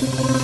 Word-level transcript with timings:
Thank 0.00 0.30
you. 0.30 0.37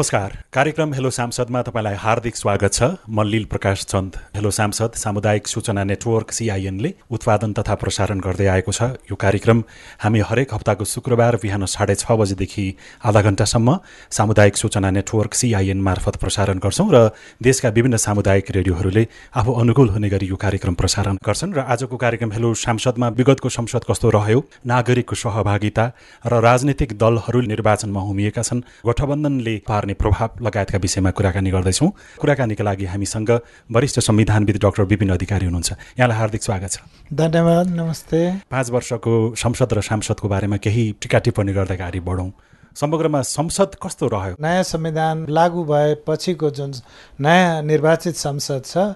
नमस्कार। 0.00 0.32
कार्यक्रम 0.52 0.92
hello 0.94 1.10
सांसदमा 1.10 1.60
तपाईँलाई 1.62 1.94
हार्दिक 1.94 2.36
स्वागत 2.36 2.72
छ। 2.72 2.82
म 3.04 3.22
लिल 3.22 3.44
प्रकाश 3.44 3.84
चन्द। 3.84 4.16
हेलो 4.36 4.50
सांसद 4.50 4.92
सामुदायिक 4.96 5.46
सूचना 5.46 5.84
नेटवर्क 5.84 6.30
सिआइएनले 6.32 6.92
उत्पादन 7.12 7.52
तथा 7.52 7.74
प्रसारण 7.76 8.20
गर्दै 8.24 8.46
आएको 8.48 8.72
छ। 8.72 8.96
यो 9.04 9.14
कार्यक्रम 9.14 9.62
हामी 10.00 10.20
हरेक 10.24 10.54
हप्ताको 10.54 10.84
शुक्रबार 10.84 11.36
बिहान 11.36 11.64
साढे 11.66 11.94
छ 11.94 12.16
बजेदेखि 12.16 12.64
आधा 13.04 13.20
घन्टासम्म 13.20 13.76
सामुदायिक 14.08 14.56
सूचना 14.56 14.90
नेटवर्क 14.90 15.34
सिआइएन 15.34 15.80
मार्फत 15.84 16.16
प्रसारण 16.16 16.58
गर्छौँ 16.64 16.88
र 16.88 17.12
देशका 17.36 17.68
विभिन्न 17.68 17.96
सामुदायिक 18.00 18.50
रेडियोहरूले 18.56 19.04
आफू 19.36 19.52
अनुकूल 19.52 19.88
हुने 19.90 20.08
गरी 20.08 20.26
यो 20.26 20.36
कार्यक्रम 20.40 20.80
प्रसारण 20.80 21.20
गर्छन् 21.20 21.52
र 21.52 21.60
आजको 21.68 21.96
कार्यक्रम 21.98 22.32
हेलो 22.32 22.54
सांसदमा 22.56 23.08
विगतको 23.20 23.48
संसद 23.50 23.84
कस्तो 23.84 24.08
रह्यो? 24.16 24.40
नागरिकको 24.64 25.14
सहभागिता 25.14 25.84
र 26.24 26.40
राजनीतिक 26.40 26.96
दलहरू 26.96 27.40
निर्वाचनमा 27.52 28.00
हुमिएका 28.00 28.42
छन्। 28.42 28.64
गठबन्धनले 28.88 29.56
प्रभाव 29.94 30.44
लगायतका 30.44 30.78
विषयमा 30.78 31.10
कुराकानी 31.10 31.50
गर्दैछौँ। 31.50 31.90
कुराकानीका 32.20 32.64
लागि 32.64 32.84
हामीसँग 32.84 33.30
वरिष्ठ 33.70 34.00
संविधानविद 34.00 34.56
डाक्टर 34.56 34.82
विपिन 34.82 35.10
अधिकारी 35.10 35.46
हुनुहुन्छ। 35.46 35.70
यहाँलाई 35.98 36.18
हार्दिक 36.18 36.42
स्वागत 36.42 36.70
छ। 36.70 36.78
धन्यवाद 37.12 37.66
नमस्ते। 37.70 38.18
पाँच 38.50 38.70
वर्षको 38.70 39.34
संसद 39.36 39.72
र 39.72 39.80
सांसदको 39.80 40.28
बारेमा 40.28 40.56
केही 40.56 40.84
टिका 41.02 41.18
टिप्पणी 41.18 41.52
गर्दै 41.52 41.76
अगाडि 41.76 42.00
बढौँ। 42.00 42.30
समग्रमा 42.70 43.20
संसद 43.22 43.70
कस्तो 43.82 44.06
रह्यो? 44.06 44.34
नयाँ 44.40 44.62
संविधान 44.62 45.26
लागू 45.28 45.64
भएपछिको 45.64 46.50
जुन 46.50 46.72
नयाँ 47.20 47.62
निर्वाचित 47.62 48.14
संसद 48.14 48.62
छ 48.64 48.94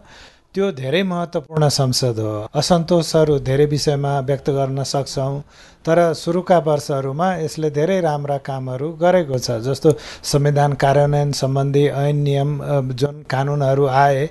त्यो 0.55 0.71
धेरै 0.71 1.03
महत्त्वपूर्ण 1.03 1.69
संसद 1.69 2.19
हो। 2.19 2.47
असन्तोषहरू 2.55 3.39
धेरै 3.43 3.65
विषयमा 3.67 4.13
व्यक्त 4.27 4.51
गर्न 4.51 4.83
सक्छौँ 4.87 5.41
तर 5.87 5.99
सुरुका 6.15 6.59
वर्षहरूमा 6.67 7.29
यसले 7.37 7.71
धेरै 7.71 8.01
राम्रा 8.01 8.37
कामहरू 8.47 8.91
गरेको 9.03 9.39
छ 9.39 9.59
जस्तो 9.67 9.91
संविधान 10.33 10.73
कार्यान्वयन 10.79 11.33
सम्बन्धी 11.35 11.85
ऐन 12.03 12.17
नियम 12.23 12.51
जुन 12.95 13.17
कानुनहरू 13.31 13.87
आए 14.03 14.23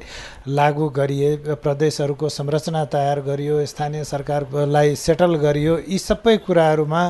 लागू 0.48 0.88
गरिए 0.90 1.56
प्रदेशहरूको 1.64 2.30
संरचना 2.30 2.84
तयार 2.86 3.20
गरियो 3.22 3.66
स्थानीय 3.66 4.04
सरकारलाई 4.04 4.96
सेटल 4.96 5.36
गरियो 5.40 5.78
यी 5.88 5.98
सबै 5.98 6.36
कुराहरूमा 6.38 7.04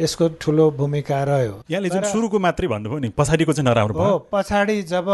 यसको 0.00 0.28
ठुलो 0.40 0.70
भूमिका 0.78 1.22
रह्यो। 1.24 1.54
यहाँले 1.70 1.88
जुन 1.88 2.02
सुरुको 2.08 2.38
मात्रै 2.38 2.68
भन्नुभयो 2.68 2.98
नि 2.98 3.08
पछाडिको 3.12 3.52
चाहिँ 3.52 3.68
नराम्रो 3.68 4.00
हो 4.00 4.18
पछाडि 4.32 4.80
जब 4.88 5.06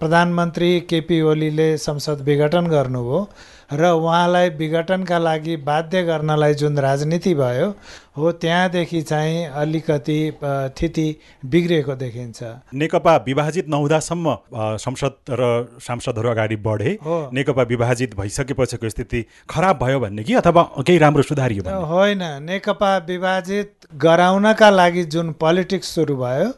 प्रधानमन्त्री 0.00 0.70
केपी 0.90 1.20
ओलीले 1.20 1.68
संसद 1.78 2.22
विघटन 2.22 2.66
गर्नुभयो 2.70 3.28
र 3.70 3.90
उहाँलाई 3.92 4.48
विघटनका 4.58 5.18
लागि 5.18 5.56
बाध्य 5.62 6.02
गर्नलाई 6.02 6.54
जुन 6.54 6.78
राजनीति 6.78 7.34
भयो 7.34 7.68
हो 8.16 8.30
त्यहाँदेखि 8.34 9.00
चाहिँ 9.02 9.44
अलिकति 9.46 10.18
स्थिति 10.42 11.06
बिग्रिएको 11.44 11.94
देखिन्छ। 11.94 12.42
नेकपा 12.74 13.16
विभाजित 13.26 13.68
नहुँदासम्म 13.68 14.36
संसद 14.78 15.14
र 15.30 15.78
सांसदहरू 15.80 16.28
अगाडि 16.30 16.56
बढे। 16.58 16.98
नेकपा 17.04 17.62
विभाजित 17.64 18.16
भइसकेपछिको 18.16 18.88
स्थिति 18.88 19.24
खराब 19.50 19.78
भयो 19.82 20.00
भन्ने 20.00 20.22
कि 20.24 20.34
अथवा 20.34 20.62
केही 20.78 20.98
राम्रो 20.98 21.22
सुधारियो 21.22 21.62
होइन। 21.86 22.22
नेकपा 22.42 22.96
विभाजित 23.08 23.72
गराउनका 23.94 24.70
लागि 24.70 25.04
जुन 25.06 25.32
पोलिटिक्स 25.40 25.94
सुरु 25.94 26.16
भयो 26.16 26.52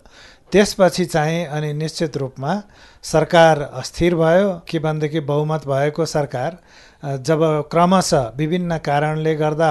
त्यसपछि 0.52 1.04
चाहिँ 1.06 1.44
अनि 1.46 1.72
निश्चित 1.72 2.16
रूपमा 2.16 2.62
सरकार 3.04 3.60
अस्थिर 3.62 4.14
भयो 4.14 4.50
के 4.68 4.78
भनेदेखि 4.78 5.20
बहुमत 5.24 5.66
भएको 5.66 6.06
सरकार 6.06 6.58
जब 7.02 7.40
क्रमशः 7.70 8.26
विभिन्न 8.36 8.76
कारणले 8.78 9.34
गर्दा 9.34 9.70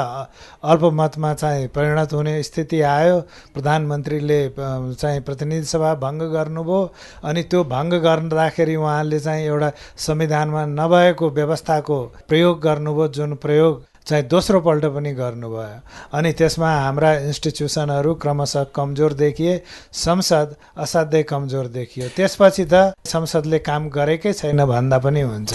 अल्पमतमा 0.63 1.33
चाहिँ 1.33 1.67
परिणत 1.67 2.13
हुने 2.13 2.41
स्थिति 2.43 2.81
आयो 2.83 3.19
प्रधानमन्त्रीले 3.53 4.39
चाहिँ 4.57 5.21
प्रतिनिधि 5.21 5.65
सभा 5.65 5.93
भङ्ग 5.97 6.23
गर्नुभयो 6.31 6.81
अनि 7.23 7.43
त्यो 7.43 7.63
भङ्ग 7.65 7.93
गर्दाखेरि 8.03 8.75
उहाँले 8.75 9.19
चाहिँ 9.19 9.45
एउटा 9.45 9.71
संविधानमा 9.97 10.65
नभएको 10.65 11.29
व्यवस्थाको 11.31 12.01
प्रयोग 12.27 12.61
गर्नुभयो 12.61 13.07
जुन 13.13 13.35
प्रयोग 13.37 13.88
चाहिँ 14.09 14.23
दोस्रो 14.25 14.59
पल्ट 14.65 14.85
पनि 14.89 15.11
गर्नुभयो। 15.13 15.77
अनि 16.17 16.31
त्यसमा 16.33 16.69
हाम्रा 16.81 17.13
इन्स्टिट्युसनहरू 17.29 18.13
क्रमशः 18.17 18.63
कमजोर 18.73 19.13
देखिए 19.13 19.53
संसद 19.93 20.55
असाध्यै 20.81 21.23
कमजोर 21.29 21.67
देखियो। 21.69 22.07
त्यसपछि 22.17 22.65
त 22.65 22.97
संसदले 23.05 23.59
काम 23.61 23.89
गरेकै 23.93 24.33
छैन 24.33 24.65
भन्दा 24.65 24.97
पनि 24.97 25.21
हुन्छ। 25.21 25.53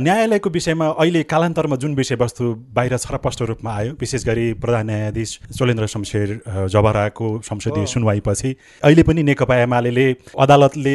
न्यायालयको 0.00 0.48
विषयमा 0.50 0.86
अहिले 0.96 1.22
कालान्तरमा 1.28 1.76
जुन 1.76 1.94
विषयवस्तु 1.94 2.44
बाहिर 2.72 2.96
छरपष्ट 2.96 3.42
रूपमा 3.50 3.70
आयो 3.76 3.92
विशेष 4.00 4.24
गरी 4.24 4.46
प्रधान 4.64 4.86
न्यायाधीश 4.86 5.30
चोलेन्द्र 5.58 5.86
शमशेर 5.86 6.28
जबराको 6.72 7.28
संसदीय 7.44 7.86
सुनवाईपछि 7.86 8.50
अहिले 8.82 9.02
पनि 9.02 9.22
नेकपा 9.28 9.56
एमाले 9.60 10.06
अदालतले 10.40 10.94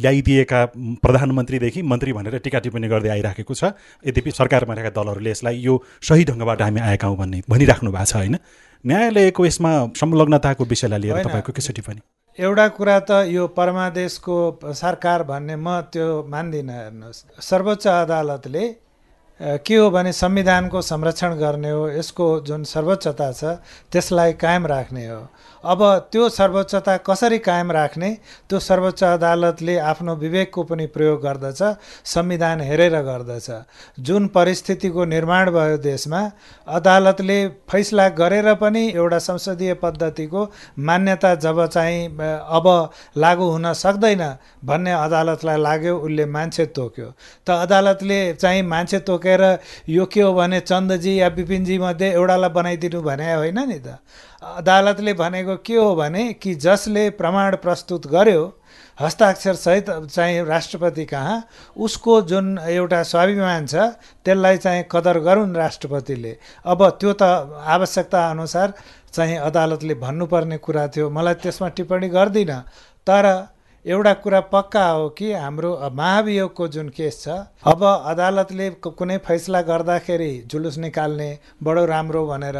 ल्याइदिएका 0.00 0.64
प्रधानमन्त्रीदेखि 1.04 1.82
मन्त्री 1.82 2.12
भनेर 2.12 2.38
टिका 2.40 2.58
टिप्पणी 2.64 2.88
गर्दै 2.88 3.10
आइराखेको 3.10 3.54
छ। 3.54 3.76
यद्यपि 4.08 4.30
सरकारमा 4.30 4.74
रहेका 4.74 4.96
दलहरूले 4.96 5.30
यसलाई 5.30 5.56
यो 5.60 5.74
सही 6.00 6.24
ढङ्गबाट 6.38 6.62
हामी 6.62 6.80
आएका 6.80 7.06
हौँ 7.08 7.16
भन्ने 7.16 7.42
भनिराख्नु 7.50 7.90
भएको 7.90 8.04
छ 8.04 8.16
होइन? 8.16 8.36
न्यायालयको 8.84 9.46
यसमा 9.46 9.70
संलग्नताको 9.98 10.64
विषयलाई 10.64 10.98
लिएर 10.98 11.22
तपाईँको 11.26 11.52
के 11.52 11.62
छ 11.62 11.70
टिप्पणी? 11.74 12.00
एउटा 12.38 12.66
कुरा 12.78 12.98
त 13.00 13.10
यो 13.26 13.46
परमादेशको 13.50 14.36
सरकार 14.62 15.22
भन्ने 15.26 15.56
म 15.56 15.80
त्यो 15.90 16.06
मान्दिनँ। 16.30 16.72
हेर्नुहोस् 16.72 17.42
सर्वोच्च 17.42 17.86
अदालतले 17.86 18.64
के 19.40 19.76
हो 19.76 19.90
भने 19.90 20.12
संविधानको 20.12 20.80
संरक्षण 20.82 21.34
गर्ने 21.38 21.70
हो 21.70 21.88
यसको 21.90 22.28
जुन 22.46 22.64
सर्वोच्चता 22.66 23.32
छ 23.32 23.44
त्यसलाई 23.92 24.32
कायम 24.34 24.66
राख्ने 24.66 25.06
हो। 25.06 25.20
अब 25.64 25.82
त्यो 26.12 26.28
सर्वोच्चता 26.28 26.96
कसरी 27.06 27.38
कायम 27.38 27.70
राख्ने 27.72 28.10
त्यो 28.48 28.58
सर्वोच्च 28.60 29.02
अदालतले 29.04 29.76
आफ्नो 29.78 30.14
विवेकको 30.16 30.62
पनि 30.64 30.86
प्रयोग 30.86 31.22
गर्दछ 31.22 31.62
संविधान 32.04 32.60
हेरेर 32.60 32.96
गर्दछ। 33.02 33.50
जुन 34.00 34.26
परिस्थितिको 34.34 35.04
निर्माण 35.04 35.50
भयो 35.50 35.76
देशमा 35.78 36.20
अदालतले 36.66 37.38
फैसला 37.70 38.08
गरेर 38.18 38.52
पनि 38.54 38.86
एउटा 38.94 39.18
संसदीय 39.18 39.74
पद्धतिको 39.82 40.44
मान्यता 40.78 41.34
जब 41.36 41.64
चाहिँ 41.66 42.06
अब 42.08 42.66
लागू 43.16 43.50
हुन 43.50 43.72
सक्दैन 43.74 44.22
भन्ने 44.64 44.92
अदालतलाई 44.94 45.58
लाग्यो 45.58 45.96
उसले 45.98 46.26
मान्छे 46.26 46.66
तोक्यो। 46.72 47.12
त 47.46 47.50
अदालतले 47.50 48.20
चाहिँ 48.34 48.62
मान्छे 48.64 48.98
तोकेर 49.28 49.58
यो 49.88 50.04
के 50.06 50.20
हो 50.20 50.32
भने 50.34 50.60
चन्दजी 50.60 51.20
या 51.20 51.28
विपिनजी 51.28 51.78
मध्ये 51.78 52.12
एउटालाई 52.12 52.50
बनाइदिनु 52.50 53.00
भने 53.02 53.34
होइन 53.34 53.58
नि 53.68 53.78
त। 53.78 53.98
अदालतले 54.40 55.12
भनेको 55.12 55.56
के 55.60 55.76
हो 55.76 55.94
भने 55.94 56.32
कि 56.32 56.54
जसले 56.56 57.10
प्रमाण 57.10 57.56
प्रस्तुत 57.56 58.06
गर्यो 58.06 58.42
हस्ताक्षर 58.98 59.54
सहित 59.54 59.90
चाहिँ 60.08 60.42
राष्ट्रपति 60.44 61.04
कहाँ 61.04 61.44
उसको 61.76 62.20
जुन 62.22 62.58
एउटा 62.58 63.02
स्वाभिमान 63.02 63.66
छ 63.66 63.74
त्यसलाई 64.24 64.56
चाहिँ 64.56 64.84
कदर 64.90 65.18
गरून् 65.20 65.56
राष्ट्रपतिले। 65.56 66.36
अब 66.64 66.88
त्यो 67.00 67.12
त 67.12 67.22
आवश्यकता 67.68 68.30
अनुसार 68.30 68.72
चाहिँ 69.12 69.36
अदालतले 69.38 69.94
भन्नुपर्ने 69.94 70.56
कुरा 70.58 70.86
थियो। 70.88 71.10
मलाई 71.10 71.34
त्यसमा 71.34 71.68
टिप्पणी 71.76 72.08
गर्दिनँ 72.08 72.60
तर 73.06 73.24
एउटा 73.86 74.12
कुरा 74.14 74.40
पक्का 74.52 74.84
हो 74.88 75.08
कि 75.18 75.32
हाम्रो 75.32 75.70
महाभियोगको 75.94 76.66
जुन 76.68 76.88
केस 76.96 77.18
छ 77.22 77.36
अब 77.72 77.84
अदालतले 77.84 78.68
कुनै 78.82 79.18
फैसला 79.26 79.60
गर्दाखेरि 79.68 80.30
जुलुस 80.50 80.78
निकाल्ने 80.84 81.28
बडो 81.62 81.84
राम्रो 81.86 82.24
भनेर 82.26 82.58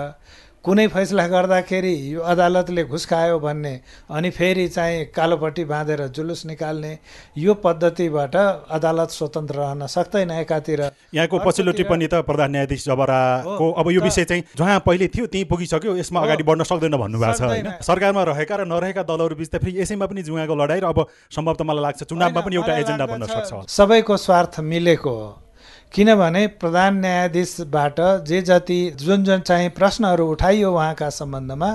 कुनै 0.68 0.86
फैसला 0.92 1.24
गर्दाखेरि 1.32 1.92
यो 2.12 2.20
अदालतले 2.28 2.82
घुस 2.84 3.04
खायो 3.08 3.38
भन्ने 3.40 3.72
अनि 4.12 4.30
फेरि 4.36 4.66
चाहिँ 4.68 5.04
कालोपट्टि 5.16 5.64
बाँधेर 5.64 6.00
जुलुस 6.12 6.44
निकाल्ने 6.46 6.92
यो 7.40 7.54
पद्धतिबाट 7.64 8.36
अदालत 8.76 9.10
स्वतन्त्र 9.10 9.56
रहन 9.56 9.86
सक्दैन 9.88 10.30
एकातिर। 10.30 10.80
यहाँको 11.16 11.38
पछिल्लो 11.40 11.72
टिप्पणी 11.72 12.06
त 12.12 12.20
प्रधान 12.20 12.50
न्यायाधीश 12.52 12.84
जबराको 12.84 13.70
अब 13.80 13.90
यो 13.90 14.00
विषय 14.02 14.24
चाहिँ 14.28 14.44
जहाँ 14.60 14.78
पहिले 14.84 15.08
थियो 15.08 15.26
त्यहीँ 15.32 15.48
पुगिसक्यो 15.48 15.96
यसमा 15.96 16.20
अगाडि 16.20 16.44
बढ्न 16.44 16.68
सक्दैन 16.68 16.96
भन्नुभएको 17.00 17.32
छ 17.32 17.42
होइन। 17.48 17.72
सरकारमा 17.80 18.22
रहेका 18.28 18.56
र 18.60 18.68
नरहेका 18.68 19.08
दलहरू 19.08 19.40
बिच 19.40 19.48
त 19.48 19.64
फेरि 19.64 19.80
यसैमा 19.80 20.04
पनि 20.04 20.20
जुवाको 20.28 20.52
लडाइँ 20.52 20.84
र 20.84 20.92
अब 20.92 21.06
सम्भवतः 21.32 21.64
मलाई 21.64 21.82
लाग्छ 21.82 22.02
चुनावमा 22.04 22.40
पनि 22.44 22.56
एउटा 22.60 22.76
एजेन्डा 22.76 23.06
बन्न 23.08 23.24
सक्छ। 23.24 23.64
सबैको 23.72 24.16
स्वार्थ 24.20 24.60
मिलेको 24.68 25.16
हो। 25.16 25.47
किनभने 25.92 26.46
प्रधान 26.60 26.98
न्यायाधीशबाट 27.00 28.00
जे 28.26 28.40
जति 28.42 28.80
जुन 28.96 29.24
जुन 29.24 29.40
चाहिँ 29.40 29.68
प्रश्नहरू 29.70 30.26
उठाइयो 30.30 30.72
उहाँका 30.72 31.08
सम्बन्धमा 31.10 31.70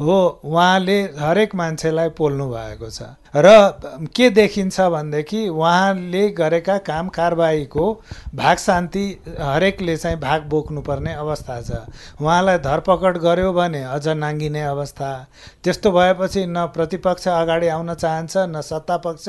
हो 0.00 0.16
उहाँले 0.44 1.00
हरेक 1.18 1.54
मान्छेलाई 1.54 2.08
पोल्नु 2.18 2.46
भएको 2.50 2.90
छ। 2.90 3.14
र 3.36 3.50
के 4.14 4.28
देखिन्छ 4.30 4.80
भनेदेखि 4.80 5.48
उहाँले 5.48 6.28
गरेका 6.38 6.76
काम 6.86 7.08
कारबाहीको 7.08 7.84
भाग 8.34 8.56
शान्ति 8.58 9.04
हरेकले 9.38 9.96
चाहिँ 9.96 10.18
भाग 10.18 10.42
बोक्नुपर्ने 10.50 11.14
अवस्था 11.14 11.60
छ। 11.62 11.70
उहाँलाई 12.22 12.58
धरपकड 12.58 13.18
गर्यो 13.18 13.52
भने 13.52 13.82
अझ 13.84 14.06
नाङ्गिने 14.08 14.62
अवस्था। 14.64 15.10
त्यस्तो 15.64 15.90
भएपछि 15.92 16.46
न 16.46 16.66
प्रतिपक्ष 16.74 17.28
अगाडि 17.28 17.68
आउन 17.68 17.94
चाहन्छ 17.94 18.36
न 18.36 18.60
सत्ता 18.62 18.96
पक्ष 18.98 19.28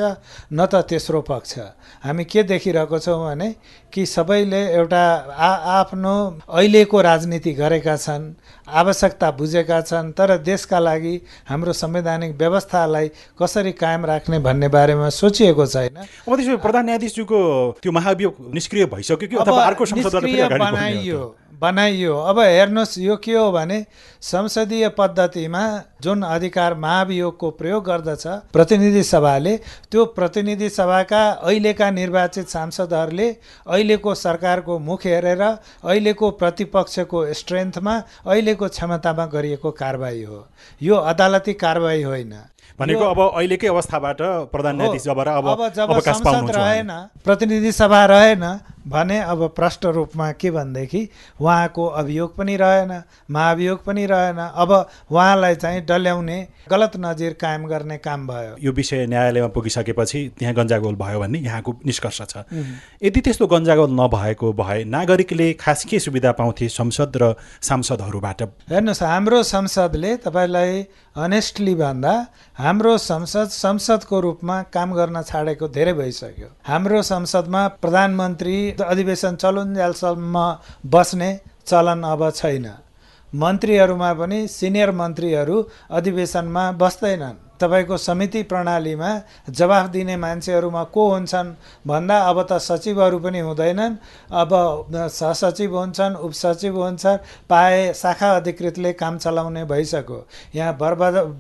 न 0.54 0.66
त 0.66 0.86
तेस्रो 0.90 1.22
पक्ष। 1.22 1.58
हामी 2.06 2.26
के 2.26 2.44
देखिरहेको 2.44 3.00
छौँ 3.00 3.26
भने 3.26 3.56
कि 3.94 4.06
सबैले 4.06 4.62
एउटा 4.74 5.04
आ 5.30 5.50
आफ्नो 5.82 6.16
अहिलेको 6.50 7.02
राजनीति 7.02 7.54
गरेका 7.54 7.96
छन् 7.98 8.34
आवश्यकता 8.68 9.32
बुझेका 9.32 9.82
छन् 9.82 10.12
तर 10.14 10.38
देशका 10.56 10.80
लागि 10.80 11.16
हाम्रो 11.50 11.74
संवैधानिक 11.76 12.32
व्यवस्थालाई 12.38 13.08
कसरी 13.36 13.72
कायम 13.76 14.06
राख्ने 14.06 14.40
भन्ने 14.40 14.68
बारेमा 14.72 15.10
सोचिएको 15.12 15.66
छैन। 15.68 15.96
अब 15.96 16.36
त्यसो 16.36 16.58
प्रधान 16.64 16.86
न्यायाधीशज्यूको 16.86 17.40
त्यो 17.84 17.92
महाभियोग 17.92 18.34
निष्क्रिय 18.54 18.86
भइसक्यो 18.88 19.28
कि 19.28 19.36
अथवा 19.36 19.64
अर्को 19.66 19.84
बनाइयो। 19.86 21.20
बनाइयो। 21.62 22.16
अब 22.20 22.40
हेर्नुहोस् 22.40 22.98
यो 23.00 23.16
के 23.18 23.34
हो 23.34 23.52
भने 23.52 23.86
संसदीय 24.22 24.88
पद्धतिमा 24.98 25.62
जुन 26.02 26.22
अधिकार 26.24 26.74
महाभियोगको 26.76 27.50
प्रयोग 27.52 27.84
गर्दछ 27.86 28.26
प्रतिनिधि 28.54 29.04
सभाले 29.04 29.56
त्यो 29.92 30.06
प्रतिनिधि 30.16 30.70
सभाका 30.70 31.22
अहिलेका 31.44 31.90
निर्वाचित 31.92 32.48
सांसदहरूले 32.50 33.30
अहिलेको 33.68 34.14
सरकारको 34.16 34.80
मुख 34.80 35.06
हेरेर 35.06 35.42
अहिलेको 35.42 36.32
प्रतिपक्षको 36.42 37.26
स्ट्रेन्थमा 37.34 37.96
अहिलेको 38.26 38.68
क्षमतामा 38.68 39.26
गरिएको 39.26 39.72
कारवाही 39.74 40.24
हो। 40.24 40.46
यो 40.82 40.96
अदालती 41.06 41.54
कारवाही 41.56 42.02
होइन। 42.04 42.34
भनेको 42.80 43.04
अब 43.06 43.20
अहिलेकै 43.30 43.68
अवस्थाबाट 43.68 44.22
प्रधान 44.52 44.76
न्यायाधीश 44.76 45.04
जब 45.04 45.20
अब 45.20 45.68
जब 45.76 46.00
संसद 46.02 46.52
रहेन 46.56 46.92
प्रतिनिधि 47.24 47.72
सभा 47.72 48.06
रहेन 48.06 48.44
भने 48.88 49.20
अब 49.20 49.48
प्रष्ट 49.56 49.86
रूपमा 49.86 50.32
के 50.32 50.52
भनेदेखि 50.52 51.08
उहाँको 51.42 51.86
अभियोग 52.02 52.36
पनि 52.38 52.56
रहेन 52.58 52.92
महाभियोग 53.32 53.84
पनि 53.86 54.06
रहेन 54.06 54.38
अब 54.38 54.72
उहाँलाई 55.12 55.56
चाहिँ 55.56 55.82
डल्याउने 55.86 56.38
गलत 56.70 56.92
नजिर 56.98 57.34
कायम 57.34 57.66
गर्ने 57.66 57.98
काम 57.98 58.28
भयो। 58.28 58.56
यो 58.62 58.72
विषय 58.72 59.06
न्यायालयमा 59.08 59.48
पुगिसकेपछि 59.48 60.20
त्यहाँ 60.40 60.56
गन्जागोल 60.56 60.96
भयो 60.96 61.20
भन्ने 61.20 61.40
यहाँको 61.40 61.76
निष्कर्ष 61.86 62.22
छ। 62.22 62.44
यदि 63.04 63.22
त्यस्तो 63.22 63.48
गन्जागोल 63.48 63.92
नभएको 63.92 64.54
भए 64.54 64.84
नागरिकले 64.86 65.52
खास 65.54 65.86
के 65.86 66.00
सुविधा 66.00 66.32
पाउँथे 66.32 66.68
संसद 66.70 67.18
र 67.18 67.34
सांसदहरूबाट? 67.62 68.42
हेर्नुहोस् 68.70 69.04
हाम्रो 69.04 69.44
संसदले 69.44 70.16
तपाईँलाई 70.26 70.86
अनेस्टली 71.16 71.76
भन्दा 71.76 72.14
हाम्रो 72.58 72.98
संसद 72.98 73.48
संसदको 73.48 74.20
रूपमा 74.20 74.62
काम 74.74 74.94
गर्न 74.94 75.22
छाडेको 75.22 75.68
धेरै 75.68 75.94
भइसक्यो। 75.94 76.48
हाम्रो 76.68 77.02
संसदमा 77.02 77.68
प्रधानमन्त्री 77.82 78.56
अधिवेशन 78.82 79.36
चलुन्जेलसम्म 79.36 80.36
बस्ने 80.86 81.40
चलन 81.66 82.04
अब 82.04 82.32
छैन। 82.32 82.68
मन्त्रीहरूमा 83.36 84.14
पनि 84.14 84.48
सिनियर 84.48 84.92
मन्त्रीहरू 84.92 85.68
अधिवेशनमा 85.92 86.72
बस्दैनन्। 86.72 87.45
तपाईँको 87.60 87.98
समिति 87.98 88.42
प्रणालीमा 88.44 89.10
जवाफ 89.50 89.90
दिने 89.90 90.16
मान्छेहरूमा 90.18 90.84
को 90.86 91.10
हुन्छन्? 91.10 91.54
भन्दा 91.88 92.18
अब 92.20 92.42
त 92.52 92.58
सचिवहरू 92.60 93.20
पनि 93.20 93.40
हुँदैनन्। 93.40 93.96
अब 94.34 94.52
सहसचिव 94.92 95.78
हुन्छन् 95.78 96.16
उपसचिव 96.18 96.82
हुन्छन् 96.84 97.18
पाए 97.50 97.94
शाखा 97.94 98.32
अधिकृतले 98.36 98.94
काम 98.94 99.18
चलाउने 99.18 99.64
भइसक्यो। 99.66 100.26
यहाँ 100.56 100.78
बर 100.78 100.94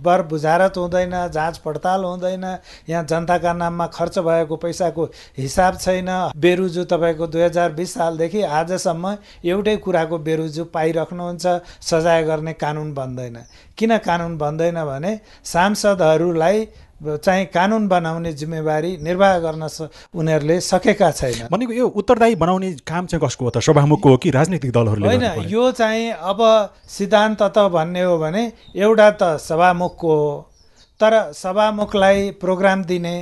बर 0.04 0.22
बुझारत 0.28 0.78
हुँदैन 0.78 1.16
जाँच 1.30 1.58
पडताल 1.58 2.04
हुँदैन 2.04 2.46
यहाँ 2.90 3.04
जनताका 3.06 3.54
नाममा 3.54 3.88
खर्च 3.88 4.20
भएको 4.20 4.56
पैसाको 4.56 5.10
हिसाब 5.38 5.78
छैन। 5.78 6.10
बेरुजु 6.38 6.84
तपाईँको 6.86 7.28
दुई 7.28 7.42
हजार 7.42 7.72
बिस 7.74 7.94
सालदेखि 7.94 8.42
आजसम्म 8.42 9.16
एउटै 9.46 9.76
कुराको 9.78 10.18
बेरुजु 10.20 10.64
पाइराख्नुहुन्छ 10.74 11.46
सजाय 11.84 12.24
गर्ने 12.24 12.54
कानुन 12.56 12.94
बन्दैन। 12.94 13.38
किन 13.78 13.98
कानुन 14.08 14.38
बन्दैन 14.38 14.84
भने 14.86 15.20
सांसदहरूलाई 15.46 16.68
चाहिँ 17.04 17.46
कानुन 17.54 17.88
बनाउने 17.88 18.32
जिम्मेवारी 18.34 18.92
निर्वाह 19.04 19.38
गर्न 19.40 19.68
उनीहरूले 20.16 20.60
सकेका 20.62 21.10
छैन 21.12 21.48
भनेको 21.52 21.74
यो 21.74 21.88
उत्तरदायी 21.92 22.36
बनाउने 22.36 22.72
काम 22.88 23.06
चाहिँ 23.06 23.22
कसको 23.26 23.46
हो 23.46 23.52
त? 23.52 23.60
सभामुखको 23.60 24.10
हो 24.10 24.18
कि 24.18 24.30
राजनीतिक 24.32 24.72
दलहरूले 24.72 25.08
होइन 25.08 25.50
यो 25.50 25.72
चाहिँ 25.72 26.12
अब 26.32 26.40
सिद्धान्त 26.88 27.42
त 27.44 27.68
भन्ने 27.70 28.02
हो 28.02 28.18
भने 28.18 28.44
एउटा 28.78 29.10
त 29.22 29.38
सभामुखको 29.44 30.16
हो 30.16 30.32
तर 31.00 31.14
सभामुखलाई 31.36 32.32
प्रोग्राम 32.42 32.84
दिने 32.84 33.16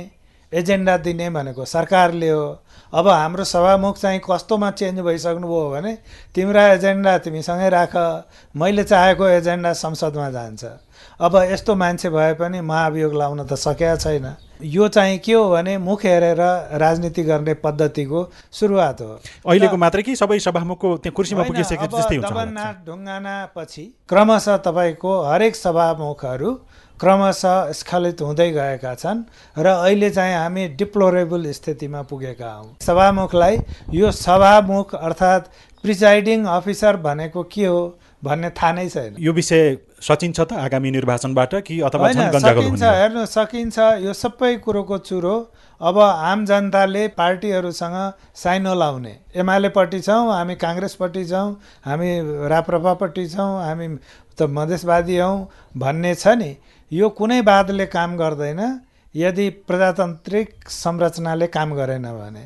एजेन्डा 0.54 0.96
दिने 1.02 1.30
भनेको 1.30 1.64
सरकारले 1.64 2.28
हो। 2.30 2.46
अब 2.92 3.08
हाम्रो 3.08 3.44
सभामुख 3.44 3.98
चाहिँ 3.98 4.20
कस्तोमा 4.22 4.70
चेन्ज 4.70 5.00
भइसक्नुभयो 5.00 5.70
भने 5.70 5.92
तिम्रा 6.34 6.66
एजेन्डा 6.72 7.16
तिमीसँगै 7.18 7.68
राख। 7.68 7.94
मैले 8.54 8.84
चाहेको 8.84 9.28
एजेन्डा 9.28 9.72
संसदमा 9.74 10.30
जान्छ। 10.30 10.64
अब 11.20 11.36
यस्तो 11.50 11.74
मान्छे 11.74 12.08
भए 12.10 12.32
पनि 12.34 12.60
महाभियोग 12.62 13.14
लाउन 13.14 13.46
त 13.46 13.54
सकेका 13.54 13.96
छैन। 13.96 14.26
यो 14.62 14.86
चाहिँ 14.88 15.18
के 15.18 15.32
हो 15.32 15.50
भने 15.50 15.76
मुख 15.78 16.04
हेरेर 16.04 16.40
राजनीति 16.78 17.22
गर्ने 17.22 17.54
पद्धतिको 17.58 18.20
सुरुवात 18.52 19.00
हो। 19.00 19.18
अहिलेको 19.46 19.76
मात्रै 19.76 20.02
कि 20.02 20.14
सबै 20.16 20.38
सभामुखको 20.38 20.96
त्यहाँ 20.96 21.14
कुर्सीमा 21.14 21.42
पुगिसकेको 21.42 21.98
जस्तै 21.98 22.16
हुन्छ 22.16 22.86
ढुङ्गाना 22.86 23.34
पछि 23.56 23.84
क्रमशः 24.08 24.56
तपाईँको 24.62 25.12
हरेक 25.22 25.56
सभामुखहरू 25.56 26.50
क्रमशः 27.00 27.72
स्खलित 27.72 28.20
हुँदै 28.22 28.50
गएका 28.52 28.94
छन् 28.94 29.22
र 29.58 29.66
अहिले 29.66 30.10
चाहिँ 30.10 30.34
हामी 30.34 30.68
डिप्लोरेबल 30.78 31.50
स्थितिमा 31.52 32.02
पुगेका 32.10 32.52
हौँ। 32.52 32.76
सभामुखलाई 32.82 33.58
यो 33.92 34.10
सभामुख 34.14 34.94
अर्थात् 34.94 35.48
प्रिजाइडिङ 35.84 36.44
अफिसर 36.48 36.96
भनेको 36.96 37.42
के 37.52 37.66
हो 37.66 37.80
भन्ने 38.24 38.50
थाहा 38.50 38.72
नै 38.72 38.88
छैन। 38.88 39.16
यो 39.18 39.32
विषय 39.32 39.76
सचिन्छ 40.00 40.40
त 40.40 40.52
आगामी 40.54 40.90
निर्वाचनबाट 40.90 41.54
कि 41.66 41.80
अथवा 41.80 42.12
सकिन्छ 42.12 42.82
हेर्नु 42.82 43.26
सकिन्छ 43.26 43.78
यो 44.04 44.12
सबै 44.14 44.54
कुरोको 44.64 44.98
चुरो 45.04 45.36
अब 45.80 45.98
आम 45.98 46.44
जनताले 46.46 47.06
पार्टीहरूसँग 47.18 47.96
साइनो 48.32 48.74
लाउने। 48.74 49.14
एमालेपट्टि 49.36 50.00
छौँ 50.00 50.32
हामी 50.32 50.54
काङ्ग्रेसपट्टि 50.56 51.24
छौँ 51.26 51.48
हामी 51.84 52.10
राप्रपापट्टि 52.48 53.26
छौँ 53.28 53.50
हामी 53.62 53.88
त 54.38 54.48
मधेसवादी 54.48 55.16
हौँ 55.18 55.36
भन्ने 55.76 56.14
छ 56.14 56.26
नि। 56.40 56.56
यो 56.94 57.08
कुनै 57.18 57.40
वादले 57.42 57.86
काम 57.92 58.16
गर्दैन 58.16 58.60
यदि 59.14 59.48
प्रजातान्त्रिक 59.68 60.48
संरचनाले 60.70 61.46
काम 61.56 61.74
गरेन 61.74 62.06
भने। 62.14 62.44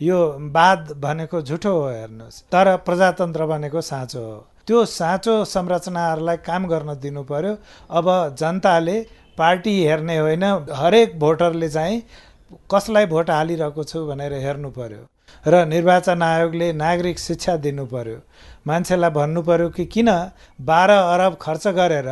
यो 0.00 0.18
वाद 0.56 0.92
भनेको 1.02 1.40
झुठो 1.42 1.72
हो 1.72 1.88
हेर्नुहोस् 1.88 2.40
तर 2.52 2.76
प्रजातन्त्र 2.86 3.46
भनेको 3.46 3.80
साँचो 3.90 4.20
हो। 4.20 4.38
त्यो 4.66 4.84
साँचो 4.88 5.34
संरचनाहरूलाई 5.44 6.36
काम 6.48 6.66
गर्न 6.72 6.94
दिनु 7.02 7.22
पर्यो 7.30 7.52
अब 7.90 8.08
जनताले 8.40 8.96
पार्टी 9.38 9.74
हेर्ने 9.82 10.18
होइन 10.18 10.44
हरेक 10.80 11.18
भोटरले 11.20 11.68
चाहिँ 11.68 12.02
कसलाई 12.72 13.06
भोट 13.06 13.30
हालिरहेको 13.30 13.84
छु 13.84 14.06
भनेर 14.06 14.32
हेर्नु 14.40 14.70
पर्यो 14.78 15.04
र 15.44 15.64
निर्वाचन 15.66 16.22
आयोगले 16.22 16.72
नागरिक 16.78 17.18
शिक्षा 17.18 17.56
दिनु 17.64 17.86
पर्यो 17.92 18.18
मान्छेलाई 18.66 19.10
भन्नु 19.10 19.42
पर्यो 19.42 19.68
कि 19.76 19.84
किन 19.94 20.10
बाह्र 20.64 20.90
अरब 21.14 21.36
खर्च 21.40 21.66
गरेर 21.78 22.10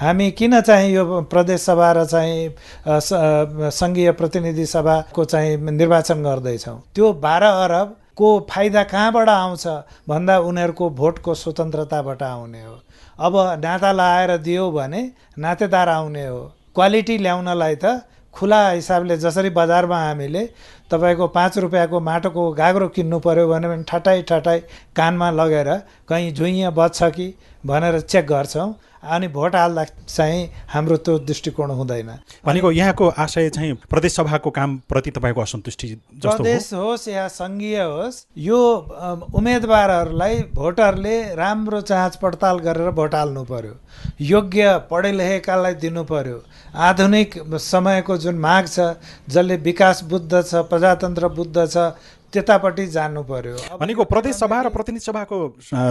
हामी 0.00 0.30
किन 0.30 0.60
चाहिँ 0.60 0.92
यो 0.92 1.20
प्रदेश 1.26 1.60
सभा 1.60 1.90
र 1.92 2.04
चाहिँ 2.06 2.54
सङ्घीय 3.74 4.10
प्रतिनिधि 4.14 4.66
सभाको 4.66 5.24
चाहिँ 5.24 5.56
निर्वाचन 5.58 6.22
गर्दैछौँ? 6.22 6.78
त्यो 6.94 7.12
बाह्र 7.18 7.44
अरबको 7.66 8.28
फाइदा 8.50 8.82
कहाँबाट 8.94 9.28
आउँछ? 9.28 9.66
भन्दा 10.08 10.38
उनीहरूको 10.38 10.90
भोटको 10.90 11.34
स्वतन्त्रताबाट 11.34 12.22
आउने 12.22 12.62
हो। 12.62 12.76
अब 13.18 13.34
नाता 13.58 13.90
लगाएर 13.92 14.36
दियो 14.38 14.70
भने 14.70 15.02
नातेदार 15.34 15.88
आउने 15.88 16.26
हो। 16.26 16.40
क्वालिटी 16.74 17.18
ल्याउनलाई 17.18 17.76
त 17.82 18.06
खुला 18.34 18.60
हिसाबले 18.70 19.16
जसरी 19.18 19.50
बजारमा 19.50 19.98
हामीले 19.98 20.44
तपाईँको 20.90 21.26
पाँच 21.34 21.58
रुपियाँको 21.58 22.00
माटोको 22.00 22.50
गाग्रो 22.54 22.88
किन्नु 22.94 23.18
पऱ्यो 23.18 23.48
भने 23.48 23.82
ठटाइ 23.82 24.22
ठटाइ 24.22 24.58
कानमा 24.94 25.30
लगेर 25.30 25.70
कहीँ 26.08 26.32
झुइँ 26.32 26.70
बज्छ 26.70 27.02
कि 27.18 27.26
भनेर 27.66 28.00
चेक 28.00 28.26
गर्छौँ। 28.26 28.74
अनि 28.98 29.28
भोट 29.28 29.54
हाल्दा 29.54 29.84
चाहिँ 29.84 30.50
हाम्रो 30.68 30.96
त्यो 30.98 31.18
दृष्टिकोण 31.22 31.70
हुँदैन। 31.70 32.08
भनेको 32.46 32.70
यहाँको 32.72 33.08
आशय 33.14 33.48
चाहिँ 33.50 33.74
प्रदेश 33.90 34.12
सभाको 34.14 34.50
कामप्रति 34.50 35.10
तपाईँको 35.10 35.40
असन्तुष्टि 35.40 35.94
प्रदेश 36.18 36.72
होस् 36.74 37.06
या 37.08 37.26
सङ्घीय 37.30 37.78
होस् 37.78 38.24
यो 38.36 38.58
उम्मेदवारहरूलाई 39.38 40.38
भोटरले 40.54 41.16
राम्रो 41.34 41.80
जाँच 41.80 42.16
पडताल 42.16 42.58
गरेर 42.58 42.90
भोट 42.90 43.14
हाल्नु 43.14 43.44
पर्यो। 43.44 43.74
योग्य 44.20 44.76
पढे 44.90 45.12
लेखेकालाई 45.12 45.74
दिनु 45.78 46.04
पर्यो। 46.04 46.42
आधुनिक 46.74 47.38
समयको 47.54 48.16
जुन 48.18 48.38
माग 48.38 48.66
छ 48.66 48.98
जसले 49.30 49.56
विकास 49.62 50.02
बुद्ध 50.10 50.42
छ 50.42 50.54
प्रजातन्त्र 50.66 51.28
बुद्ध 51.38 51.66
छ 51.66 51.94
त्यतापट्टि 52.32 52.86
जानु 52.92 53.22
पर्यो। 53.24 53.56
भनेको 53.80 54.04
प्रदेश 54.04 54.36
सभा 54.36 54.60
र 54.62 54.68
प्रतिनिधि 54.68 55.04
सभाको 55.04 55.36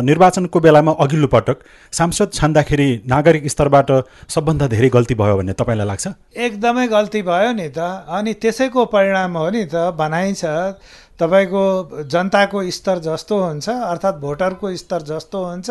निर्वाचनको 0.06 0.60
बेलामा 0.60 0.92
अघिल्लो 1.00 1.28
पटक 1.28 1.58
सांसद 1.92 2.30
छान्दाखेरि 2.34 2.90
नागरिक 3.10 3.48
स्तरबाट 3.48 3.90
सबभन्दा 4.30 4.68
धेरै 4.70 4.90
गल्ती 4.94 5.16
भयो 5.18 5.38
भन्ने 5.38 5.54
तपाईँलाई 5.58 5.88
लाग्छ? 5.88 6.06
एकदमै 6.38 6.88
गल्ती 6.88 7.22
भयो 7.26 7.52
नि 7.58 7.70
त। 7.70 7.80
अनि 8.10 8.34
त्यसैको 8.38 8.86
परिणाम 8.86 9.38
हो 9.38 9.50
नि 9.50 9.66
त 9.66 9.76
भनाइ 9.98 10.34
छ 10.38 10.78
तपाईँको 11.18 11.64
जनताको 12.06 12.62
स्तर 12.70 12.98
जस्तो 13.02 13.36
हुन्छ 13.42 13.70
अर्थात् 13.70 14.22
भोटरको 14.22 14.76
स्तर 14.78 15.02
जस्तो 15.10 15.38
हुन्छ 15.44 15.70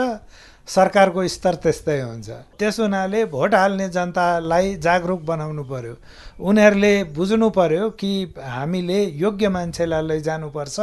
सरकारको 0.66 1.26
स्तर 1.28 1.54
त्यस्तै 1.62 2.00
हुन्छ। 2.00 2.28
त्यस 2.58 2.80
हुनाले 2.80 3.24
भोट 3.30 3.54
हाल्ने 3.54 3.88
जनतालाई 3.88 4.74
जागरुक 4.76 5.20
बनाउनु 5.22 5.62
पर्यो। 5.64 5.94
उनीहरूले 6.42 6.92
बुझ्नु 7.14 7.48
पर्यो 7.50 7.90
कि 7.94 8.34
हामीले 8.34 8.98
योग्य 9.16 9.48
मान्छेलाई 9.48 10.02
लैजानुपर्छ 10.02 10.78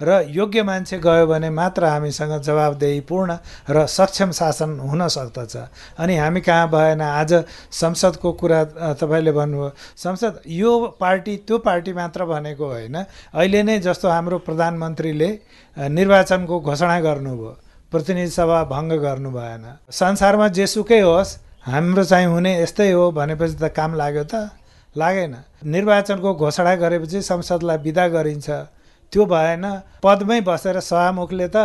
र 0.00 0.26
योग्य 0.28 0.62
मान्छे 0.62 0.98
गयो 0.98 1.26
भने 1.26 1.50
मात्र 1.50 1.84
हामीसँग 1.84 2.42
जवाबदेहीपूर्ण 2.42 3.30
र 3.70 3.86
सक्षम 3.86 4.30
शासन 4.32 4.78
हुन 4.82 5.06
सक्दछ। 5.08 5.56
अनि 5.98 6.16
हामी 6.16 6.40
कहाँ 6.40 6.68
भएन? 6.68 7.00
आज 7.00 7.32
संसदको 7.72 8.32
कुरा 8.32 8.64
तपाईँले 9.00 9.32
भन्नुभयो। 9.32 9.70
संसद 9.96 10.40
यो 10.46 10.72
पार्टी 11.00 11.36
त्यो 11.46 11.58
पार्टी 11.58 11.92
मात्र 11.92 12.24
भनेको 12.26 12.66
होइन। 12.66 12.96
अहिले 13.32 13.62
नै 13.62 13.78
जस्तो 13.80 14.08
हाम्रो 14.08 14.38
प्रधानमन्त्रीले 14.44 15.30
निर्वाचनको 15.88 16.60
घोषणा 16.60 17.00
गर्नुभयो। 17.00 17.63
प्रतिनिधि 17.94 18.30
सभा 18.34 18.58
भङ्ग 18.74 18.92
गर्नु 18.98 19.30
भएन। 19.30 19.64
संसारमा 19.94 20.48
जेसुकै 20.58 21.00
होस् 21.00 21.38
हाम्रो 21.62 22.04
चाहिँ 22.04 22.26
हुने 22.26 22.52
यस्तै 22.62 22.90
हो 22.90 23.10
भनेपछि 23.14 23.56
त 23.62 23.70
काम 23.70 23.94
लाग्यो 23.94 24.24
त 24.26 24.50
लागेन। 24.94 25.34
निर्वाचनको 25.64 26.34
घोषणा 26.34 26.74
गरेपछि 26.82 27.22
संसदलाई 27.22 27.78
विदा 27.86 28.04
गरिन्छ। 28.10 28.50
त्यो 29.12 29.24
भएन। 29.24 29.64
पदमै 30.02 30.40
बसेर 30.42 30.80
सभामुखले 30.82 31.48
त 31.48 31.56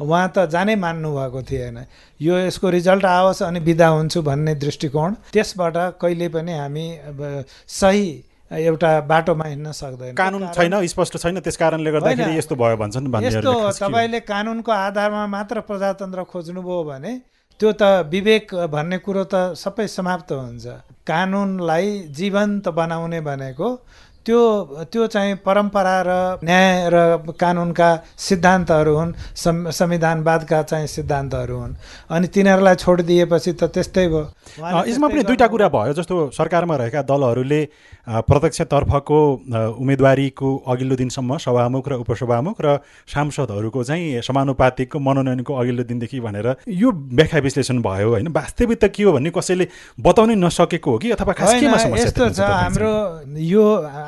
उहाँ 0.00 0.26
त 0.34 0.50
जानै 0.50 0.74
मान्नु 0.74 1.10
भएको 1.14 1.40
थिएन। 1.46 1.76
यो 2.20 2.34
यसको 2.48 2.66
रिजल्ट 2.70 3.04
आओस् 3.04 3.42
अनि 3.44 3.60
विदा 3.60 3.88
हुन्छु 3.94 4.22
भन्ने 4.22 4.54
दृष्टिकोण 4.56 5.10
त्यसबाट 5.32 5.76
कहिले 6.00 6.28
पनि 6.34 6.52
हामी 6.58 6.86
सही 7.68 8.08
एउटा 8.50 8.90
बाटोमा 9.08 9.44
हिँड्न 9.44 9.72
सक्दैन 9.72 10.14
कानुन 10.14 10.46
छैन 10.52 10.86
स्पष्ट 10.86 11.16
छैन 11.18 11.40
त्यस 11.40 11.56
कारणले 11.56 11.90
गर्दाखेरि। 11.90 12.36
यस्तो 12.38 12.54
भयो 12.54 12.76
भन्छन् 12.76 13.08
यस्तो? 13.24 13.52
तपाईँले 13.80 14.20
कानुनको 14.20 14.72
आधारमा 14.72 15.26
मात्र 15.26 15.60
प्रजातन्त्र 15.68 16.22
खोज्नुभयो 16.28 16.82
भने 16.84 17.12
त्यो 17.60 17.72
त 17.72 17.82
विवेक 18.10 18.54
भन्ने 18.68 18.98
कुरो 18.98 19.24
त 19.24 19.54
सबै 19.56 19.86
समाप्त 19.88 20.32
हुन्छ 20.32 20.66
कानुनलाई 21.06 21.88
जीवन्त 22.10 22.68
बनाउने 22.68 23.20
भनेको 23.20 23.68
त्यो 24.24 24.40
त्यो 24.88 25.06
चाहिँ 25.06 25.34
परम्परा 25.44 25.96
र 26.06 26.10
न्याय 26.44 26.88
र 26.88 26.96
कानुनका 27.36 27.88
सिद्धान्तहरू 28.16 28.94
हुन् 28.96 29.12
सं 29.36 29.70
संविधानवादका 29.70 30.62
चाहिँ 30.64 30.86
सिद्धान्तहरू 30.88 31.56
हुन्। 31.56 31.74
अनि 32.08 32.26
तिनीहरूलाई 32.32 32.74
छोडिदिएपछि 32.74 33.52
त 33.52 33.68
त्यस्तै 33.68 34.06
भयो। 34.08 34.24
यसमा 34.88 35.08
पनि 35.08 35.22
दुईटा 35.28 35.46
कुरा। 35.46 35.68
भयो 35.68 35.92
जस्तो 35.92 36.14
सरकारमा 36.32 36.76
रहेका 36.76 37.02
दलहरूले 37.04 37.60
प्रत्यक्षतर्फको 38.24 39.18
उम्मेदवारीको 39.76 40.48
अघिल्लो 40.72 40.96
दिनसम्म 40.96 41.36
सभामुख 41.44 41.88
र 41.88 41.92
उपसभामुख 42.04 42.56
र 42.60 42.80
सांसदहरूको 43.04 43.84
चाहिँ 43.84 44.20
समानुपातिकको 44.24 44.98
मनोनयनको 44.98 45.52
अघिल्लो 45.52 45.84
दिनदेखि 45.84 46.20
भनेर 46.20 46.48
यो 46.64 46.88
व्याख्या 46.92 47.40
विश्लेषण 47.40 47.80
भयो 47.82 48.08
होइन। 48.10 48.28
वास्तविक 48.32 48.78
त 48.80 48.84
के 48.88 49.02
हो 49.04 49.12
भन्ने 49.12 49.30
कसैले 49.36 49.68
बताउनै 50.00 50.34
नसकेको 50.40 50.90
हो 50.90 50.98
कि? 50.98 51.10
अथवा 51.12 51.32
खास 51.32 51.52
केमा 51.60 51.76
समस्या 51.76 52.08
यस्तो 52.08 52.28
छ 52.32 52.40
हाम्रो 52.40 52.92
यो 53.36 53.64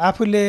आफूले 0.07 0.45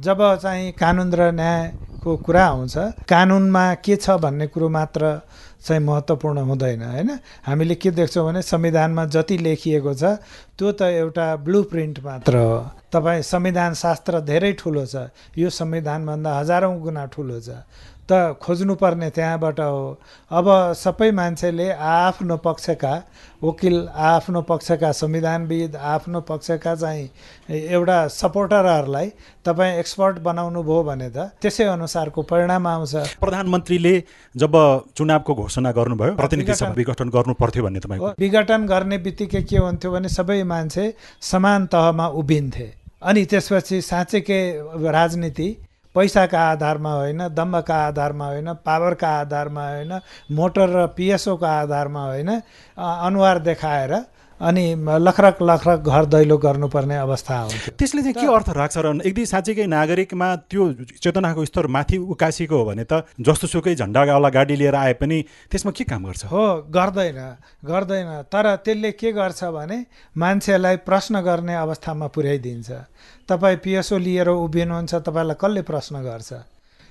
जब 0.00 0.18
चाहिँ 0.42 0.72
कानुन 0.80 1.12
र 1.12 1.30
न्यायको 1.32 2.16
कुरा 2.24 2.44
आउँछ 2.46 2.76
कानुनमा 3.08 3.64
के 3.84 3.96
छ 3.96 4.16
भन्ने 4.16 4.46
कुरो 4.48 4.68
मात्र 4.68 5.20
चाहिँ 5.58 5.82
महत्त्वपूर्ण 5.82 6.38
हुँदैन 6.48 6.82
होइन? 6.82 7.10
हामीले 7.44 7.74
के 7.74 7.90
देख्छौँ 7.90 8.24
भने 8.26 8.42
संविधानमा 8.42 9.04
जति 9.10 9.36
लेखिएको 9.38 9.94
छ 9.94 10.22
त्यो 10.58 10.72
त 10.72 10.82
एउटा 11.02 11.26
ब्लु 11.42 11.62
प्रिन्ट 11.70 11.98
मात्र 12.04 12.36
हो। 12.36 12.58
तपाईँ 12.92 13.22
संविधान 13.22 13.74
शास्त्र 13.74 14.20
धेरै 14.22 14.52
ठुलो 14.54 14.84
छ। 14.86 15.10
यो 15.36 15.50
संविधानभन्दा 15.50 16.30
हजारौँ 16.38 16.78
गुणा 16.80 17.04
ठुलो 17.12 17.40
छ। 17.40 17.66
त 18.10 18.40
खोज्नुपर्ने 18.42 19.08
त्यहाँबाट 19.10 19.60
हो। 19.60 19.98
अब 20.30 20.46
सबै 20.74 21.10
मान्छेले 21.12 21.68
आआफ्नो 21.70 22.36
पक्षका 22.40 22.92
वकिल 23.42 23.76
आफ्नो 23.94 24.40
पक्षका 24.42 24.90
संविधानविद 24.92 25.76
आफ्नो 25.76 26.20
पक्षका 26.30 26.74
चाहिँ 26.74 27.08
एउटा 27.48 27.98
सपोर्टरहरूलाई 28.10 29.08
तपाईँ 29.44 29.78
एक्सपर्ट 29.78 30.18
बनाउनु 30.24 30.62
भयो 30.62 30.82
भने 30.82 31.08
त 31.10 31.36
त्यसै 31.42 31.64
अनुसारको 31.68 32.22
परिणाम 32.22 32.66
आउँछ। 32.66 32.94
प्रधानमन्त्रीले 33.20 33.94
जब 34.34 34.54
चुनावको 34.96 35.34
घोषणा 35.34 35.70
गर्नुभयो 35.72 36.14
प्रतिनिधि 36.16 36.54
सभा 36.54 36.74
विघटन 36.80 37.08
गर्नु 37.08 37.34
पर्थ्यो 37.36 37.62
भन्ने 37.64 37.80
तपाईँको। 37.84 38.08
विघटन 38.18 38.66
गर्ने 38.66 38.98
बित्तिकै 38.98 39.42
के 39.42 39.56
हुन्थ्यो 39.58 39.92
भने 39.92 40.08
सबै 40.08 40.42
मान्छे 40.42 40.92
समान 41.22 41.66
तहमा 41.66 42.06
उभिन्थे। 42.18 42.68
अनि 42.98 43.24
त्यसपछि 43.30 43.80
साँच्चैकै 43.82 44.42
राजनीति 44.90 45.48
पैसाका 45.94 46.40
आधारमा 46.50 46.92
होइन 46.92 47.28
दम्बका 47.28 47.76
आधारमा 47.86 48.26
होइन 48.26 48.52
पावरका 48.64 49.08
आधारमा 49.20 49.68
होइन 49.68 49.98
मोटर 50.32 50.68
र 50.68 50.86
पिएसओका 50.96 51.50
आधारमा 51.60 52.04
होइन 52.06 52.30
अनुहार 52.76 53.38
देखाएर 53.40 53.94
अनि 54.40 54.64
लखरक 55.02 55.38
लखरक 55.42 55.80
घर 55.82 56.04
दैलो 56.14 56.36
गर्नुपर्ने 56.38 56.96
अवस्था 56.96 57.34
आउँथ्यो 57.36 57.74
त्यसले 57.78 58.02
चाहिँ 58.02 58.14
के 58.14 58.26
अर्थ 58.34 58.48
राख्छ 58.54 58.76
र 58.78 58.86
यदि 59.06 59.24
साँच्चीकै 59.26 59.66
नागरिकमा 59.66 60.28
त्यो 60.46 60.62
चेतनाको 61.02 61.44
स्तर 61.44 61.66
माथि 61.66 61.96
उकासिएको 61.98 62.56
हो 62.56 62.64
भने 62.64 62.84
त 62.86 63.02
जस्तोसुकै 63.18 63.74
झन्डावाला 63.74 64.28
गाडी 64.30 64.56
लिएर 64.56 64.74
आए 64.74 64.92
पनि 64.94 65.18
त्यसमा 65.50 65.72
के 65.74 65.84
काम 65.84 66.06
गर्छ? 66.06 66.24
हो 66.30 66.70
गर्दैन 66.70 67.18
गर्दैन। 67.66 68.10
तर 68.30 68.46
त्यसले 68.62 68.92
के 68.94 69.12
गर्छ 69.12 69.44
भने 69.58 69.78
मान्छेलाई 70.14 70.76
प्रश्न 70.86 71.20
गर्ने 71.20 71.54
अवस्थामा 71.54 72.06
पुर्याइदिन्छ 72.06 72.70
तपाईँ 73.26 73.56
पिएसओ 73.58 73.98
लिएर 73.98 74.28
उभिनुहुन्छ 74.28 74.94
तपाईँलाई 74.94 75.36
कसले 75.42 75.62
प्रश्न 75.66 76.02
गर्छ? 76.06 76.30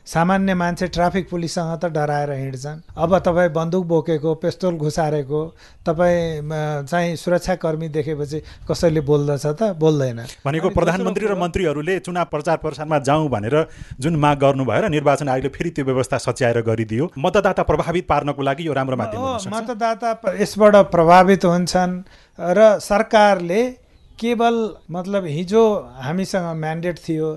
सामान्य 0.08 0.54
मान्छे 0.56 0.88
ट्राफिक 0.88 1.30
पुलिससँग 1.30 1.72
त 1.84 1.86
डराएर 1.92 2.32
हिँड्छन्। 2.32 2.80
अब 2.96 3.18
तपाईँ 3.20 3.50
बन्दुक 3.52 3.86
बोकेको 3.86 4.34
पेस्तोल 4.40 4.76
घुसारेको 4.80 5.42
तपाईँ 5.84 6.88
चाहिँ 6.88 7.16
सुरक्षाकर्मी 7.16 7.88
देखेपछि 7.92 8.40
कसैले 8.72 9.02
बोल्दछ 9.04 9.46
त 9.60 9.76
बोल्दैन। 9.76 10.20
भनेको 10.46 10.70
प्रधानमन्त्री 10.72 11.26
र 11.28 11.36
मन्त्रीहरूले 11.36 12.00
चुनाव 12.00 12.26
प्रचार 12.32 12.58
प्रसारमा 12.64 13.00
जाउँ 13.04 13.28
भनेर 13.30 13.56
जुन 14.00 14.16
माग 14.16 14.38
गर्नुभयो 14.40 14.82
र 14.82 14.90
निर्वाचन 14.96 15.28
आयोगले 15.28 15.50
फेरि 15.52 15.70
त्यो 15.76 15.86
व्यवस्था 15.86 16.18
सच्याएर 16.24 16.62
गरिदियो 16.64 17.12
मतदाता 17.20 17.64
प्रभावित 17.68 18.08
पार्नको 18.08 18.42
लागि 18.48 18.68
यो 18.68 18.74
राम्रो 18.74 18.96
माध्यम 18.96 19.20
मतदाता 19.56 20.12
यसबाट 20.40 20.76
प्रभावित 20.96 21.46
हुन्छन् 21.46 22.00
र 22.40 22.80
सरकारले 22.80 23.62
केवल 24.20 24.56
मतलब 24.92 25.26
हिजो 25.26 25.64
हामीसँग 26.06 26.48
म्यान्डेट 26.58 26.98
थियो 27.00 27.28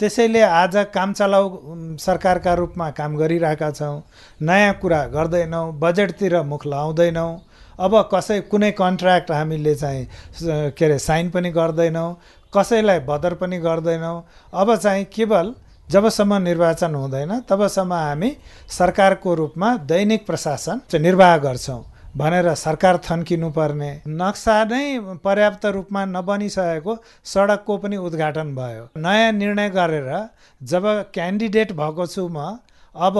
त्यसैले 0.00 0.40
आज 0.42 0.76
काम 0.94 1.12
चलाउ 1.12 1.48
उम्, 1.48 1.96
सरकारका 1.96 2.54
रूपमा 2.54 2.90
काम 2.90 3.16
गरिरहेका 3.16 3.70
छौँ। 3.70 4.02
नयाँ 4.42 4.72
कुरा 4.82 5.02
गर्दैनौँ 5.08 5.78
बजेटतिर 5.78 6.40
मुख 6.42 6.66
लगाउँदैनौँ 6.66 7.30
अब 7.78 7.92
कसै 8.12 8.40
कुनै 8.50 8.70
कन्ट्र्याक्ट 8.72 9.30
हामीले 9.30 9.74
चाहिँ 9.74 10.06
के 10.74 10.84
अरे 10.84 10.98
साइन 10.98 11.30
पनि 11.30 11.50
गर्दैनौँ 11.50 12.10
कसैलाई 12.52 12.98
बदर 13.06 13.34
पनि 13.34 13.58
गर्दैनौँ। 13.58 14.22
अब 14.52 14.74
चाहिँ 14.76 15.04
केवल 15.14 15.54
जबसम्म 15.88 16.34
निर्वाचन 16.42 16.94
हुँदैन 16.94 17.40
तबसम्म 17.48 17.92
हामी 17.94 18.36
सरकारको 18.68 19.34
रूपमा 19.34 19.76
दैनिक 19.86 20.26
प्रशासन 20.26 20.80
निर्वाह 21.00 21.36
गर्छौँ। 21.38 21.82
भनेर 22.16 22.54
सरकार 22.54 22.96
थन्किनु 23.04 23.48
पर्ने 23.50 23.90
नक्सा 24.08 24.56
नै 24.64 24.84
पर्याप्त 25.24 25.64
रूपमा 25.76 26.04
नबनिसकेको 26.06 26.96
सडकको 27.24 27.76
पनि 27.78 27.96
उद्घाटन 27.98 28.54
भयो। 28.54 28.84
नयाँ 28.96 29.32
निर्णय 29.34 29.68
गरेर 29.70 30.10
जब 30.60 30.86
क्यान्डिडेट 31.14 31.72
भएको 31.74 32.06
छु 32.06 32.28
म 32.28 32.58
अब 32.94 33.18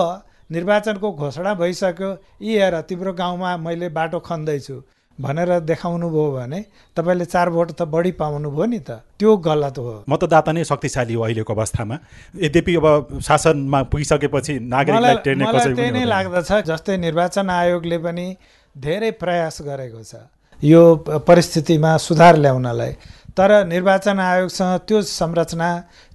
निर्वाचनको 0.51 1.13
घोषणा 1.13 1.55
भइसक्यो 1.55 2.11
यी 2.43 2.59
हेर 2.59 2.81
तिम्रो 2.87 3.13
गाउँमा 3.13 3.57
मैले 3.59 3.89
बाटो 3.91 4.19
खन्दैछु 4.21 4.83
भनेर 5.19 5.59
देखाउनु 5.67 6.11
भयो 6.11 6.31
भने 6.33 6.65
तपाईँले 6.97 7.25
चार 7.25 7.51
भोट 7.51 7.71
त 7.73 7.83
बढी 7.91 8.13
पाउनुभयो 8.15 8.65
नि 8.65 8.79
त। 8.79 9.03
त्यो 9.19 9.37
गलत 9.43 9.79
हो। 9.79 10.05
मतदाता 10.09 10.53
नै 10.53 10.65
शक्तिशाली 10.65 11.15
हो 11.15 11.23
अहिलेको 11.23 11.55
अवस्थामा। 11.55 11.99
यद्यपि 12.47 12.75
अब 12.77 13.19
शासनमा 13.23 13.83
पुगिसकेपछि 13.91 14.59
नागरिकलाई 14.71 15.15
त्यही 15.27 15.91
नै। 15.91 16.05
लाग्दछ 16.05 16.51
जस्तै 16.67 16.97
निर्वाचन 16.99 17.51
आयोगले 17.51 17.99
पनि 17.99 18.27
धेरै 18.75 19.11
प्रयास 19.23 19.59
गरेको 19.63 20.03
छ। 20.03 20.15
यो 20.63 20.83
परिस्थितिमा 21.27 21.97
सुधार 21.97 22.37
ल्याउनलाई। 22.37 22.93
तर 23.35 23.51
निर्वाचन 23.67 24.19
आयोगसँग 24.21 24.79
त्यो 24.87 25.03
संरचना 25.03 25.69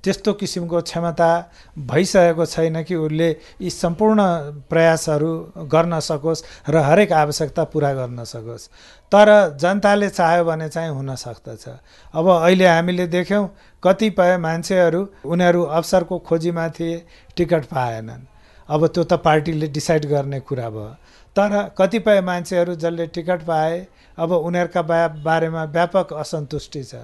त्यस्तो 0.04 0.34
किसिमको 0.40 0.82
क्षमता 0.82 1.30
भइसकेको 1.76 2.46
छैन 2.46 2.84
कि 2.84 2.96
उसले 2.96 3.30
यी 3.60 3.70
सम्पूर्ण 3.70 4.20
प्रयासहरू 4.72 5.32
गर्न 5.68 6.00
सकोस् 6.00 6.44
र 6.70 6.76
हरेक 6.80 7.12
आवश्यकता 7.12 7.64
पुरा 7.76 7.92
गर्न 7.94 8.24
सकोस्। 8.24 8.68
तर 9.12 9.28
जनताले 9.60 10.10
चाह्यो 10.10 10.44
भने 10.46 10.70
चाहिँ 10.70 10.92
हुन 10.92 11.16
सक्दछ। 11.16 11.66
अब 12.16 12.26
अहिले 12.30 12.68
हामीले 12.68 13.08
देख्यौँ 13.08 13.44
कतिपय 13.84 14.38
मान्छेहरू 14.38 15.02
उनीहरू 15.26 15.62
अवसरको 15.76 16.20
खोजीमा 16.20 16.68
थिए 16.70 17.04
टिकट 17.36 17.66
पाएनन्। 17.68 18.24
अब 18.70 18.88
त्यो 18.88 19.04
त 19.04 19.14
पार्टीले 19.20 19.68
डिसाइड 19.68 20.06
गर्ने 20.06 20.40
कुरा 20.40 20.70
भयो। 20.70 20.96
तर 21.36 21.52
कतिपय 21.78 22.22
मान्छेहरू 22.22 22.76
जसले 22.76 23.06
टिकट 23.08 23.42
पाए 23.44 23.76
अब 24.18 24.32
उनीहरूका 24.32 24.82
बा 24.82 25.08
बारेमा 25.24 25.64
व्यापक 25.76 26.14
असन्तुष्टि 26.14 26.84
छ। 26.84 26.96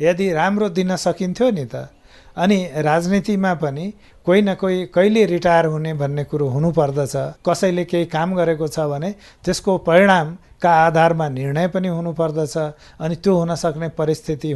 यदि 0.00 0.32
राम्रो 0.32 0.68
दिन 0.68 0.96
सकिन्थ्यो 0.96 1.50
नि 1.50 1.64
त। 1.64 1.88
अनि 2.36 2.58
राजनीतिमा 2.82 3.52
पनि 3.54 3.92
कोही 4.26 4.40
न 4.42 4.54
कोही 4.54 4.86
कहिले 4.86 5.24
रिटायर 5.26 5.66
हुने 5.66 5.92
भन्ने 5.94 6.24
कुरो 6.24 6.46
हुनुपर्दछ। 6.48 7.14
कसैले 7.46 7.84
केही 7.84 8.06
काम 8.10 8.34
गरेको 8.34 8.66
छ 8.68 8.78
भने 8.90 9.10
त्यसको 9.44 9.72
परिणामका 10.64 10.70
आधारमा 10.86 11.28
निर्णय 11.28 11.68
पनि 11.68 11.88
हुनुपर्दछ 11.88 12.56
अनि 13.00 13.16
त्यो 13.16 13.34
हुन 13.36 13.54
सक्ने 13.54 13.88
परिस्थिति 13.98 14.52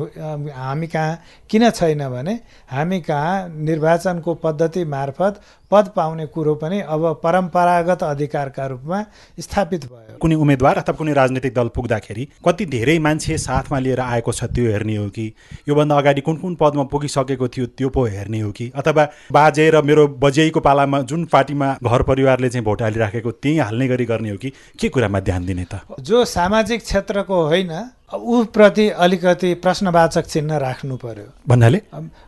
हामी 0.56 0.86
कहाँ 0.86 1.18
किन 1.50 1.70
छैन 1.70 2.08
भने 2.08 2.40
हामी 2.70 3.00
कहाँ 3.00 3.48
निर्वाचनको 3.48 4.34
पद्धति 4.34 4.84
मार्फत 4.84 5.40
पद 5.70 5.88
पाउने 5.96 6.26
कुरो 6.26 6.54
पनि 6.54 6.80
अब 6.80 7.20
परम्परागत 7.22 8.02
अधिकारका 8.02 8.66
रूपमा 8.66 9.04
स्थापित 9.40 9.84
भयो। 9.84 10.16
कुनै 10.18 10.34
उम्मेद्वार 10.34 10.78
अथवा 10.78 10.94
कुनै 10.96 11.12
राजनीतिक 11.12 11.54
दल 11.54 11.68
पुग्दाखेरि 11.76 12.24
कति 12.44 12.66
धेरै 12.66 12.98
मान्छे 12.98 13.36
साथमा 13.38 13.78
लिएर 13.78 14.00
आएको 14.00 14.32
छ 14.32 14.44
त्यो 14.48 14.64
हेर्ने 14.64 14.96
हो 14.96 15.08
कि? 15.08 15.32
योभन्दा 15.68 15.96
अगाडि 15.98 16.20
कुन 16.20 16.36
कुन 16.36 16.54
पदमा 16.56 16.82
पुगिसकेको 16.88 17.48
थियो 17.48 17.66
त्यो 17.76 17.88
पो 17.88 18.04
हेर्ने 18.06 18.40
हो 18.40 18.50
कि? 18.50 18.72
अथवा 18.74 19.04
बाजे 19.32 19.70
र 19.70 19.82
मेरो 19.84 20.06
बजेको 20.16 20.60
पालामा 20.60 21.00
जुन 21.04 21.24
पार्टीमा 21.28 21.68
घर 21.84 22.02
परिवारले 22.02 22.48
चाहिँ 22.48 22.64
भोट 22.64 22.82
हालिराखेको 22.82 23.30
त्यहीँ 23.30 23.60
हाल्ने 23.60 23.88
गरी 23.88 24.04
गर्ने 24.08 24.30
हो 24.30 24.36
कि? 24.36 24.52
के 24.80 24.88
कुरामा 24.88 25.20
ध्यान 25.20 25.46
दिने 25.46 25.66
त? 25.68 25.84
जो 25.98 26.24
सामाजिक 26.24 26.82
क्षेत्रको 26.82 27.36
होइन 27.42 27.70
ऊप्रति 28.14 28.88
अलिकति 28.96 29.52
प्रश्नवाचक 29.54 30.26
चिन्ह 30.26 30.56
राख्नु 30.56 30.96
पर्यो। 30.96 31.24
भन्नाले? 31.48 31.80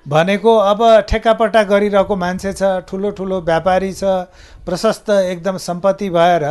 भनेको 0.08 0.56
अब 0.56 0.80
ठेक्कापट्टा 1.08 1.62
गरिरहेको 1.62 2.16
मान्छे 2.16 2.52
छ 2.52 2.62
ठुलो 2.88 3.10
ठुलो 3.10 3.40
व्यापारी 3.40 3.92
छ 3.92 4.04
प्रशस्त 4.66 5.10
एकदम 5.10 5.56
सम्पत्ति 5.58 6.10
भएर 6.10 6.44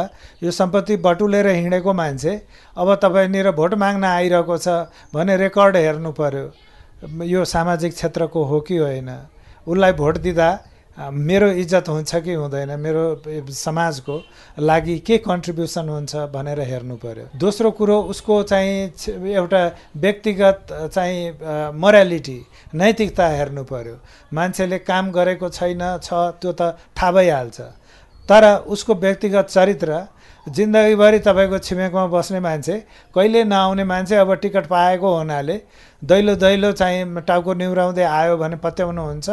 यो 0.43 0.51
सम्पत्ति 0.51 0.97
बटुलेर 0.97 1.47
हिँडेको 1.47 1.93
मान्छे 1.93 2.33
अब 2.77 2.95
तपाईँनिर 2.95 3.51
भोट 3.51 3.73
माग्न 3.75 4.03
आइरहेको 4.05 4.57
छ 4.57 4.67
भने 5.13 5.37
रेकर्ड 5.37 5.75
हेर्नु 5.77 6.11
पर्यो। 6.11 7.25
यो 7.25 7.45
सामाजिक 7.45 7.93
क्षेत्रको 7.93 8.43
हो 8.43 8.59
कि 8.61 8.77
होइन? 8.77 9.09
उसलाई 9.67 9.93
भोट 9.93 10.17
दिँदा 10.17 10.49
मेरो 10.99 11.49
इज्जत 11.63 11.89
हुन्छ 11.89 12.15
कि 12.15 12.33
हुँदैन 12.33 12.71
मेरो 12.79 13.03
समाजको 13.47 14.15
लागि 14.59 14.97
के 14.99 15.17
कन्ट्रिब्युसन 15.23 15.89
हुन्छ 15.89 16.15
भनेर 16.35 16.59
हेर्नु 16.59 16.95
पर्यो। 16.99 17.25
दोस्रो 17.39 17.71
कुरो 17.71 17.97
उसको 18.11 18.43
चाहिँ 18.43 19.31
एउटा 19.31 19.63
व्यक्तिगत 19.95 20.67
चाहिँ 20.91 21.19
मोरालिटी 21.79 22.39
नैतिकता 22.75 23.27
हेर्नु 23.27 23.63
पर्यो। 23.63 23.95
मान्छेले 24.33 24.77
काम 24.83 25.11
गरेको 25.11 25.49
छैन 25.49 25.83
छ 26.03 26.35
त्यो 26.43 26.51
त 26.51 26.75
थाहा 26.99 27.11
भइहाल्छ 27.11 27.59
तर 28.29 28.45
उसको 28.67 28.95
व्यक्तिगत 28.95 29.47
चरित्र 29.49 30.07
जिन्दगीभरि 30.47 31.19
तपाईँको 31.19 31.57
छिमेकमा 31.57 32.05
बस्ने 32.07 32.39
मान्छे 32.39 32.77
कहिले 33.15 33.43
नआउने 33.43 33.83
मान्छे 33.83 34.15
अब 34.15 34.33
टिकट 34.41 34.67
पाएको 34.67 35.15
हुनाले 35.17 35.61
दैलो 36.01 36.35
दैलो 36.35 36.71
चाहिँ 36.71 37.21
टाउको 37.27 37.53
निहुराउँदै 37.53 38.03
आयो 38.03 38.37
भने 38.37 38.55
पत्याउनुहुन्छ 38.63 39.29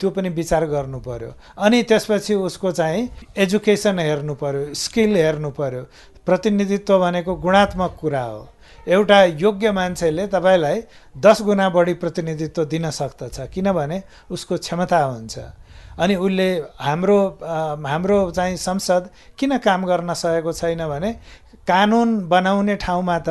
त्यो 0.00 0.10
पनि 0.10 0.28
विचार 0.28 0.66
गर्नु 0.66 0.98
पर्यो। 1.00 1.32
अनि 1.58 1.82
त्यसपछि 1.82 2.34
उसको 2.34 2.72
चाहिँ 2.72 3.08
एजुकेसन 3.36 3.98
हेर्नु 3.98 4.34
पर्यो 4.34 4.74
स्किल 4.74 5.16
हेर्नु 5.16 5.50
पर्यो। 5.50 5.82
प्रतिनिधित्व 6.26 6.98
भनेको 6.98 7.34
गुणात्मक 7.36 7.96
कुरा 8.00 8.22
हो। 8.22 8.48
एउटा 8.88 9.22
योग्य 9.42 9.72
मान्छेले 9.72 10.26
तपाईँलाई 10.26 10.80
दस 11.18 11.42
गुणा 11.42 11.68
बढी 11.68 11.94
प्रतिनिधित्व 11.94 12.64
दिन 12.64 12.90
सक्दछ 12.90 13.40
किनभने 13.54 14.02
उसको 14.30 14.56
क्षमता 14.56 15.02
हुन्छ। 15.04 15.38
अनि 15.98 16.14
उसले 16.16 16.48
हाम्रो 16.78 17.18
हाम्रो 17.86 18.18
चाहिँ 18.30 18.56
संसद 18.56 19.10
किन 19.38 19.58
काम 19.58 19.86
गर्न 19.86 20.14
सकेको 20.14 20.52
छैन 20.52 20.86
भने 20.88 21.12
कानुन 21.68 22.08
बनाउने 22.28 22.76
ठाउँमा 22.76 23.18
त 23.18 23.28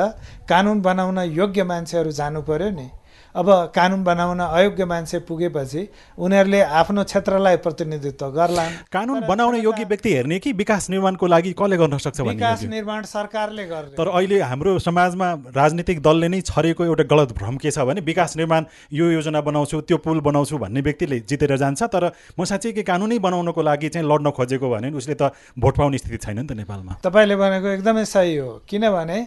कानुन 0.50 0.82
बनाउन 0.82 1.20
योग्य 1.32 1.64
मान्छेहरू 1.64 2.12
जानु 2.12 2.42
पऱ्यो 2.42 2.70
नि। 2.70 2.88
अब 3.36 3.50
कानुन 3.76 4.04
बनाउन 4.04 4.40
अयोग्य 4.40 4.86
मान्छे 4.86 5.20
पुगेपछि 5.28 5.88
उनीहरूले 6.18 6.62
आफ्नो 6.82 7.04
क्षेत्रलाई 7.04 7.56
प्रतिनिधित्व 7.66 8.30
गर्ला 8.32 8.66
कानुन 8.92 9.28
बनाउने 9.28 9.60
योग्य 9.60 9.84
व्यक्ति 9.86 10.14
हेर्ने 10.14 10.40
कि 10.40 10.52
विकास 10.56 10.90
निर्माणको 10.90 11.28
लागि 11.28 11.52
कसले 11.60 11.78
गर्न 11.78 11.98
सक्छ 11.98 12.20
विकास 12.22 12.64
निर्माण 12.74 13.04
सरकारले 13.06 13.66
गर्ने 13.66 13.96
तर 13.98 14.08
अहिले 14.10 14.40
हाम्रो 14.42 14.78
समाजमा 14.80 15.32
राजनीतिक 15.56 16.02
दलले 16.02 16.28
नै 16.28 16.42
छरेको 16.44 16.86
एउटा 16.86 17.04
गलत 17.12 17.34
भ्रम 17.38 17.58
के 17.58 17.72
छ 17.72 17.88
भने 17.90 18.02
विकास 18.08 18.38
निर्माण 18.38 18.66
यो 18.94 19.12
योजना 19.12 19.42
बनाउँछु 19.42 19.82
त्यो 19.82 19.98
पुल 20.06 20.20
बनाउँछु 20.22 20.58
भन्ने 20.58 20.82
व्यक्तिले 20.82 21.20
जितेर 21.28 21.56
जान्छ। 21.58 21.84
तर 21.86 22.12
म 22.40 22.46
साँच्चै 22.46 22.72
के 22.72 22.84
कानुनै 22.84 23.20
बनाउनको 23.20 23.62
लागि 23.62 23.90
चाहिँ 23.90 24.08
लड्न 24.08 24.32
खोजेको 24.32 24.70
भने 24.70 24.92
उसले 24.96 25.16
त 25.20 25.32
भोट 25.60 25.78
पाउने 25.78 25.98
स्थिति 25.98 26.18
छैन 26.18 26.40
नि 26.40 26.48
त 26.48 26.52
नेपालमा। 26.56 26.94
तपाईँले 27.04 27.36
भनेको 27.36 27.68
एकदमै 27.76 28.06
सही 28.06 28.36
हो। 28.38 28.50
किनभने 28.70 29.20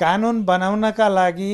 कानुन 0.00 0.42
बनाउनका 0.44 1.08
लागि 1.10 1.52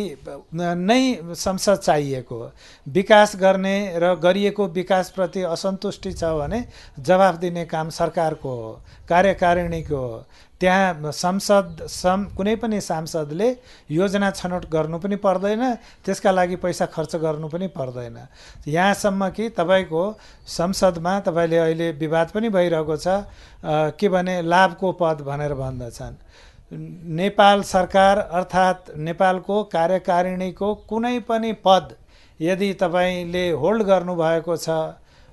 नै 0.54 1.02
संसद 1.36 1.78
चाहिएको 1.78 2.40
विकास 2.86 3.36
गर्ने 3.36 3.76
र 3.98 4.14
गरिएको 4.22 4.66
विकासप्रति 4.72 5.42
असन्तुष्टि 5.44 6.12
छ 6.12 6.24
भने 6.38 6.64
जवाफ 7.00 7.34
दिने 7.36 7.64
काम 7.66 7.88
सरकारको 7.90 8.54
हो 8.54 8.72
कार्यकारिणीको 9.08 9.96
हो। 9.96 10.24
त्यहाँ 10.60 11.12
संसद 11.12 11.86
सम 11.90 12.24
कुनै 12.36 12.54
पनि 12.56 12.80
सांसदले 12.80 13.48
योजना 13.90 14.30
छनौट 14.30 14.64
गर्नु 14.72 14.98
पनि 14.98 15.16
पर्दैन 15.20 15.62
त्यसका 16.04 16.30
लागि 16.32 16.56
पैसा 16.56 16.86
खर्च 16.86 17.16
गर्नु 17.16 17.48
पनि 17.48 17.66
पर्दैन। 17.76 18.16
यहाँसम्म 18.68 19.28
कि 19.36 19.48
तपाईँको 19.52 20.04
संसदमा 20.48 21.18
तपाईँले 21.28 21.58
अहिले 21.58 21.90
विवाद 22.00 22.30
पनि 22.34 22.48
भइरहेको 22.48 22.96
छ 22.96 23.06
के 24.00 24.08
भने 24.08 24.40
लाभको 24.42 24.92
पद 24.92 25.20
भनेर 25.28 25.54
भन्दछन्। 25.54 26.14
नेपाल 26.72 27.62
सरकार 27.62 28.18
अर्थात् 28.18 28.90
नेपालको 28.98 29.62
कार्यकारिणीको 29.72 30.74
कुनै 30.88 31.18
पनि 31.28 31.52
पद 31.64 31.94
यदि 32.40 32.72
तपाईँले 32.80 33.50
होल्ड 33.60 33.82
गर्नुभएको 33.82 34.56
छ 34.56 34.70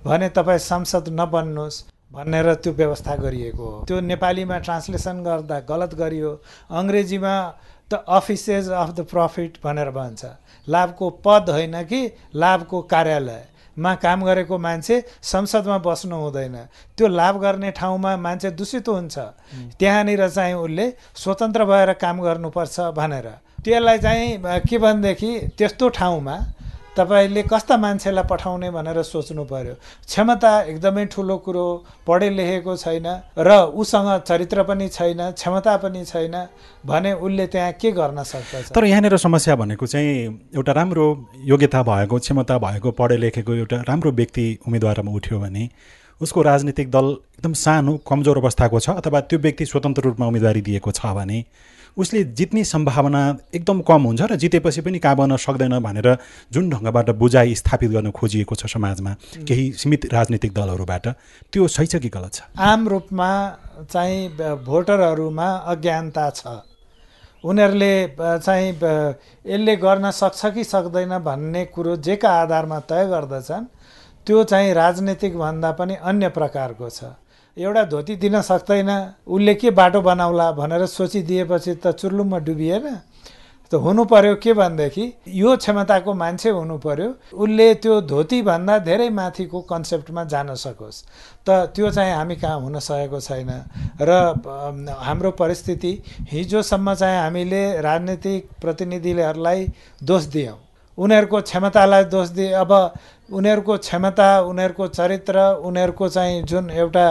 भने 0.06 0.30
तपाईँ 0.30 0.60
संसद 0.62 1.10
नबन्नुहोस् 1.19 1.82
भनेर 2.13 2.54
त्यो 2.56 2.74
व्यवस्था 2.74 3.15
गरिएको 3.15 3.65
हो। 3.65 3.86
त्यो 3.86 4.00
नेपालीमा 4.02 4.58
ट्रान्सलेसन 4.60 5.24
गर्दा 5.24 5.60
गलत 5.69 5.96
गरियो। 5.96 6.32
अङ्ग्रेजीमा 6.72 7.34
the 7.91 8.04
offices 8.10 8.69
of 8.69 8.89
the 8.93 9.06
profit 9.10 9.58
भनेर 9.63 9.89
भन्छ। 9.89 10.26
लाभको 10.67 11.10
पद 11.26 11.50
होइन 11.50 11.82
कि 11.84 12.02
लाभको 12.36 12.82
कार्यालय। 12.93 13.41
मा 13.78 13.94
काम 13.96 14.24
गरेको 14.26 14.58
मान्छे 14.58 14.96
संसदमा 15.22 15.78
बस्नु 15.78 16.16
हुँदैन। 16.16 16.56
त्यो 16.98 17.08
लाभ 17.08 17.36
गर्ने 17.42 17.72
ठाउँमा 17.72 18.16
मान्छे 18.18 18.50
दूषित 18.52 18.88
हुन्छ। 18.88 19.18
त्यहाँनिर 19.80 20.28
चाहिँ 20.30 20.54
उसले 20.56 20.86
स्वतन्त्र 21.16 21.66
भएर 21.66 21.94
काम 21.94 22.22
गर्नुपर्छ 22.22 22.80
भनेर। 22.94 23.28
त्यसलाई 23.64 23.98
चाहिँ 24.00 24.38
के 24.70 24.78
भनेदेखि 24.78 25.32
त्यस्तो 25.58 25.90
ठाउँमा 25.90 26.36
तपाईँले 26.97 27.41
कस्ता 27.49 27.77
मान्छेलाई 27.77 28.23
पठाउने 28.29 28.69
भनेर 28.69 29.01
सोच्नु 29.01 29.43
पर्यो? 29.49 29.73
क्षमता 30.06 30.51
एकदमै 30.71 31.06
ठुलो 31.10 31.38
कुरो 31.45 31.65
पढे 32.08 32.29
लेखेको 32.29 32.75
छैन 32.77 33.08
र 33.38 33.49
उसँग 33.73 34.10
चरित्र 34.29 34.63
पनि 34.63 34.88
छैन 34.89 35.32
क्षमता 35.32 35.75
पनि 35.84 36.03
छैन 36.06 36.36
भने 36.86 37.13
उसले 37.17 37.47
त्यहाँ 37.47 37.71
के 37.82 37.91
गर्न 37.91 38.23
सक्दछ? 38.23 38.71
तर 38.77 38.86
यहाँनिर 38.86 39.17
समस्या 39.17 39.56
भनेको 39.56 39.86
चाहिँ 39.88 40.13
एउटा 40.53 40.71
राम्रो 40.71 41.08
योग्यता 41.49 41.82
भएको 41.84 42.19
क्षमता 42.19 42.58
भएको 42.58 42.91
पढे 42.93 43.17
लेखेको 43.17 43.53
एउटा 43.56 43.82
राम्रो 43.89 44.12
व्यक्ति 44.12 44.45
उम्मेदवारमा 44.67 45.12
उठ्यो 45.12 45.39
भने 45.39 45.69
उसको 46.21 46.41
राजनीतिक 46.41 46.91
दल 46.91 47.06
एकदम 47.36 47.53
सानो 47.58 47.97
कमजोर 48.08 48.38
अवस्थाको 48.38 48.79
छ 48.79 48.89
अथवा 49.01 49.19
त्यो 49.27 49.39
व्यक्ति 49.39 49.65
स्वतन्त्र 49.65 50.03
रूपमा 50.03 50.25
उम्मेदवारी 50.27 50.62
दिएको 50.62 50.91
छ 50.91 51.06
भने 51.17 51.43
उसले 51.97 52.23
जित्ने 52.34 52.63
सम्भावना 52.65 53.21
एकदम 53.53 53.82
कम 53.82 54.01
हुन्छ 54.03 54.21
र 54.32 54.36
जितेपछि 54.36 54.82
पनि 54.82 54.99
कहाँ 54.99 55.15
बन्न 55.15 55.38
सक्दैन 55.38 55.79
भनेर 55.79 56.08
जुन 56.51 56.69
ढङ्गबाट 56.69 57.10
बुझाइ 57.21 57.56
स्थापित 57.56 57.91
गर्न 57.91 58.12
खोजिएको 58.12 58.56
छ 58.56 58.65
समाजमा 58.67 59.15
केही 59.47 59.71
सीमित 59.77 60.13
राजनीतिक 60.13 60.53
दलहरूबाट 60.53 61.08
त्यो 61.53 61.67
सही 61.67 61.88
छ 61.88 61.95
कि 62.01 62.10
गलत 62.10 62.34
छ? 62.34 62.41
आम 62.58 62.88
रूपमा 62.88 63.29
चाहिँ 63.93 64.29
भोटरहरूमा 64.65 65.49
अज्ञानता 65.69 66.29
छ। 66.29 66.41
उनीहरूले 67.43 67.93
चाहिँ 68.17 68.69
यसले 69.45 69.75
गर्न 69.77 70.12
सक्छ 70.12 70.45
कि 70.56 70.63
सक्दैन 70.63 71.17
भन्ने 71.19 71.65
कुरो 71.69 71.95
जेका 71.99 72.29
आधारमा 72.41 72.79
तय 72.89 73.06
गर्दछन् 73.08 73.65
त्यो 74.27 74.43
चाहिँ 74.43 74.73
राजनीतिक 74.73 75.38
भन्दा 75.38 75.71
पनि 75.77 75.95
अन्य 76.01 76.29
प्रकारको 76.32 76.89
छ। 76.89 77.03
एउटा 77.58 77.84
धोती 77.86 78.16
दिन 78.18 78.42
सक्दैन। 78.42 78.89
उसले 79.26 79.54
के 79.56 79.70
बाटो 79.72 80.02
बनाउला 80.02 80.52
भनेर 80.58 80.86
सोचिदिएपछि 80.86 81.74
त 81.76 81.92
चुर्लुममा 81.94 82.38
डुबिएन। 82.42 82.88
त 83.72 83.76
हुनु 83.76 84.04
पर्यो 84.06 84.36
के 84.38 84.54
भनेदेखि 84.54 85.06
यो 85.28 85.56
क्षमताको 85.58 86.13
मान्छे 86.13 86.50
हुनु 86.50 86.78
पर्यो 86.78 87.10
उसले 87.34 87.68
त्यो 87.82 88.02
धोतीभन्दा 88.10 88.78
धेरै 88.86 89.10
माथिको 89.10 89.62
कन्सेप्टमा 89.66 90.24
जान 90.26 90.54
सकोस्। 90.56 90.98
त 91.46 91.74
त्यो 91.74 91.89
चाहिँ 91.89 92.13
हामी 92.13 92.36
कहाँ 92.36 92.60
हुन 92.62 92.80
सकेको 92.80 93.20
छैन। 93.20 93.52
र 94.02 94.12
हाम्रो 94.98 95.32
परिस्थिति 95.38 95.92
हिजोसम्म 96.32 96.94
चाहिँ 96.94 97.18
हामीले 97.22 97.82
राजनीतिक 97.82 98.50
प्रतिनिधिहरूलाई 98.62 99.72
दोष 100.02 100.24
दियौँ। 100.34 100.58
उनीहरूको 100.97 101.41
क्षमतालाई 101.41 102.03
दोष 102.06 102.29
दिए। 102.29 102.51
अब 102.53 102.71
उनीहरूको 103.34 103.77
क्षमता 103.77 104.29
उनीहरूको 104.45 104.88
चरित्र 104.89 105.38
उनीहरूको 105.65 106.08
चाहिँ 106.10 106.41
जुन 106.43 106.69
एउटा 106.71 107.08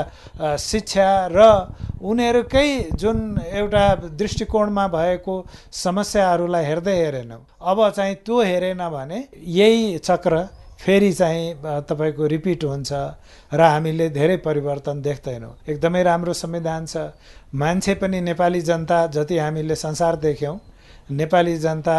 शिक्षा 0.60 1.08
र 1.32 1.40
उनीहरूकै 2.00 2.68
जुन 2.94 3.18
एउटा 3.42 3.84
दृष्टिकोणमा 4.14 4.86
भएको 4.88 5.34
समस्याहरूलाई 5.72 6.64
हेर्दै 6.64 6.96
हेरेनौँ। 6.96 7.40
अब 7.60 7.78
चाहिँ 7.90 8.14
त्यो 8.22 8.40
हेरेन 8.42 8.82
भने 8.88 9.18
यही 9.34 9.98
चक्र 9.98 10.48
फेरि 10.78 11.12
चाहिँ 11.12 11.54
तपाईँको 11.86 12.26
रिपिट 12.26 12.64
हुन्छ 12.64 12.92
र 13.52 13.60
हामीले 13.62 14.08
धेरै 14.10 14.36
परिवर्तन 14.42 15.02
देख्दैनौँ। 15.02 15.54
एकदमै 15.68 16.02
राम्रो 16.02 16.32
संविधान 16.34 16.86
छ। 16.86 16.96
मान्छे 17.54 17.94
पनि 17.94 18.20
नेपाली 18.20 18.60
जनता 18.60 19.06
जति 19.06 19.38
हामीले 19.38 19.74
संसार 19.76 20.16
देख्यौँ 20.18 20.58
नेपाली 21.10 21.56
जनता 21.56 21.94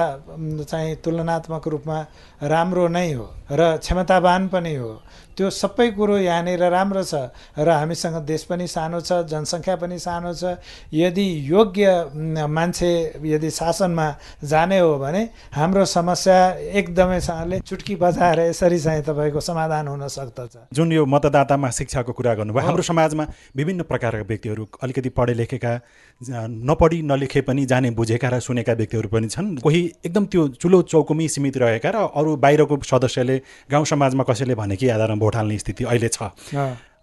चाहिँ 0.63 0.95
तुलनात्मक 0.95 1.67
रूपमा 1.67 1.97
राम्रो 2.43 2.87
नै 2.87 3.11
हो। 3.13 3.27
र 3.53 3.77
क्षमतावान 3.77 4.47
पनि 4.49 4.75
हो। 4.75 4.93
त्यो 5.33 5.49
सबै 5.49 5.89
कुरो 5.97 6.17
यहाँनिर 6.19 6.63
राम्रो 6.69 7.03
छ 7.03 7.33
र 7.57 7.69
हामीसँग 7.69 8.17
देश 8.21 8.43
पनि 8.45 8.67
सानो 8.67 9.01
छ 9.01 9.25
जनसङ्ख्या 9.25 9.75
पनि 9.81 9.97
सानो 9.97 10.33
छ। 10.33 10.61
यदि 10.93 11.25
योग्य 11.49 12.45
मान्छे 12.45 12.91
यदि 13.17 13.49
शासनमा 13.49 14.07
जाने 14.45 14.79
हो 14.79 14.93
भने 15.01 15.21
हाम्रो 15.53 15.85
समस्या 15.85 16.37
एकदमैसँगले 16.77 17.59
चुटकी 17.61 17.95
बजाएर 17.97 18.39
यसरी 18.53 18.79
चाहिँ 18.79 19.01
तपाईँको 19.01 19.39
समाधान 19.41 19.87
हुन 19.87 20.07
सक्दछ। 20.07 20.69
जुन 20.69 20.91
यो 20.91 21.05
मतदातामा 21.05 21.69
शिक्षाको 21.71 22.11
कुरा 22.13 22.33
गर्नुभयो 22.35 22.65
हाम्रो 22.65 22.83
समाजमा 22.83 23.25
विभिन्न 23.57 23.89
प्रकारका 23.89 24.25
व्यक्तिहरू 24.29 24.67
अलिकति 24.83 25.09
पढे 25.17 25.33
लेखेका 25.33 25.73
नपढी 26.21 27.01
नलेखे 27.01 27.41
पनि 27.41 27.65
जाने 27.65 27.89
बुझेका 27.91 28.29
र 28.29 28.39
सुनेका 28.39 28.73
व्यक्तिहरू 28.73 29.09
पनि 29.09 29.27
छन्। 29.27 29.65
कोही 29.65 29.81
एकदम 30.05 30.25
त्यो 30.29 30.47
चुलो 30.61 30.81
चौकुमी 30.93 31.27
सीमित 31.27 31.57
रहेका 31.57 31.89
र 31.89 31.97
अरू 32.13 32.35
बाहिरको 32.37 32.77
सदस्यले 32.85 33.41
गाउँ 33.71 33.86
समाजमा 33.86 34.23
कसैले 34.23 34.56
भने 34.56 34.75
कि 34.75 34.89
आधारमा 34.89 35.19
भोट 35.19 35.36
हाल्ने 35.36 35.58
स्थिति 35.60 35.84
अहिले 35.84 36.10
छ। 36.10 36.34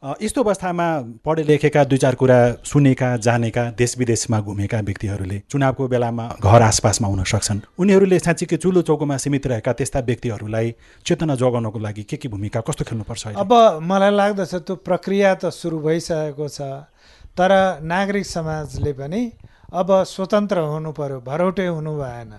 यस्तो 0.01 0.43
अवस्थामा 0.43 0.87
पढे 1.25 1.43
लेखेका 1.45 1.83
दुई 1.85 1.99
चार 1.99 2.15
कुरा 2.17 2.37
सुनेका 2.65 3.09
जानेका 3.21 3.65
देश 3.77 3.97
विदेशमा 3.99 4.41
घुमेका 4.41 4.79
व्यक्तिहरूले 4.81 5.43
चुनावको 5.45 5.89
बेलामा 5.89 6.25
घर 6.41 6.63
आसपासमा 6.63 7.09
हुन 7.09 7.25
सक्छन्। 7.29 7.61
उनीहरूले 7.77 8.19
साँच्चीकै 8.19 8.57
चुलो 8.57 8.83
चौकोमा 8.89 9.17
सीमित 9.21 9.47
रहेका 9.47 9.73
त्यस्ता 9.77 10.01
व्यक्तिहरूलाई 10.09 10.75
चेतना 11.05 11.35
जोगाउनको 11.37 11.79
लागि 11.79 12.03
के 12.09 12.17
के 12.17 12.29
भूमिका 12.33 12.61
कस्तो 12.65 12.85
खेल्नुपर्छ 12.89 13.37
अब 13.37 13.53
मलाई 13.85 14.11
लाग्दछ 14.17 14.55
त्यो 14.65 14.75
प्रक्रिया 14.89 15.35
त 15.35 15.53
सुरु 15.53 15.79
भइसकेको 15.85 16.49
छ 16.49 16.89
तर 17.37 17.53
नागरिक 17.85 18.27
समाजले 18.27 18.93
पनि 18.97 19.23
अब 19.69 19.89
स्वतन्त्र 20.09 20.59
हुनु 20.65 20.93
पर्यो 20.97 21.21
भरौटे 21.21 21.67
हुनु 21.67 21.93
भएन। 22.01 22.33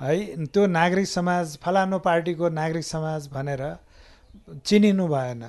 है? 0.00 0.46
त्यो 0.46 0.66
नागरिक 0.68 1.06
समाज 1.08 1.56
फलानु 1.58 1.98
पार्टीको 2.00 2.48
नागरिक 2.50 2.84
समाज 2.86 3.28
भनेर 3.28 3.62
चिनिनु 4.64 5.06
भएन। 5.08 5.44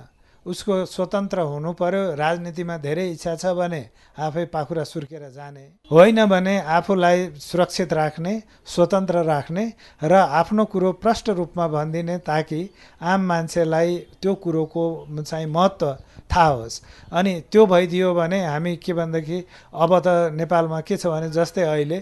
उसको 0.45 0.75
स्वतन्त्र 0.85 1.39
हुनु 1.45 1.71
पर्यो 1.75 2.15
राजनीतिमा 2.15 2.77
धेरै 2.79 3.05
इच्छा 3.11 3.35
छ 3.35 3.45
भने 3.53 3.81
आफै 4.17 4.45
पाखुरा 4.49 4.83
सुर्केर 4.83 5.29
जाने। 5.29 5.63
होइन 5.91 6.25
भने 6.25 6.55
आफूलाई 6.75 7.27
सुरक्षित 7.37 7.93
राख्ने 7.93 8.33
स्वतन्त्र 8.65 9.23
राख्ने 9.23 9.65
र 10.01 10.13
आफ्नो 10.39 10.65
कुरो 10.65 10.91
प्रष्ट 11.03 11.29
रूपमा 11.37 11.67
भनिदिने 11.67 12.17
ताकि 12.25 12.61
आम 13.03 13.21
मान्छेलाई 13.21 13.97
त्यो 14.21 14.33
कुरोको 14.35 14.83
चाहिँ 15.21 15.45
महत्त्व 15.47 15.93
थाहा 16.31 16.47
होस्। 16.47 16.81
अनि 17.11 17.33
त्यो 17.51 17.65
भइदियो 17.65 18.13
भने 18.13 18.39
हामी 18.45 18.75
के 18.77 18.93
भनेदेखि 18.93 19.43
अब 19.75 19.99
त 19.99 20.33
नेपालमा 20.33 20.81
के 20.81 20.97
छ 20.97 21.07
भने 21.07 21.29
जस्तै 21.29 21.61
अहिले 21.67 21.99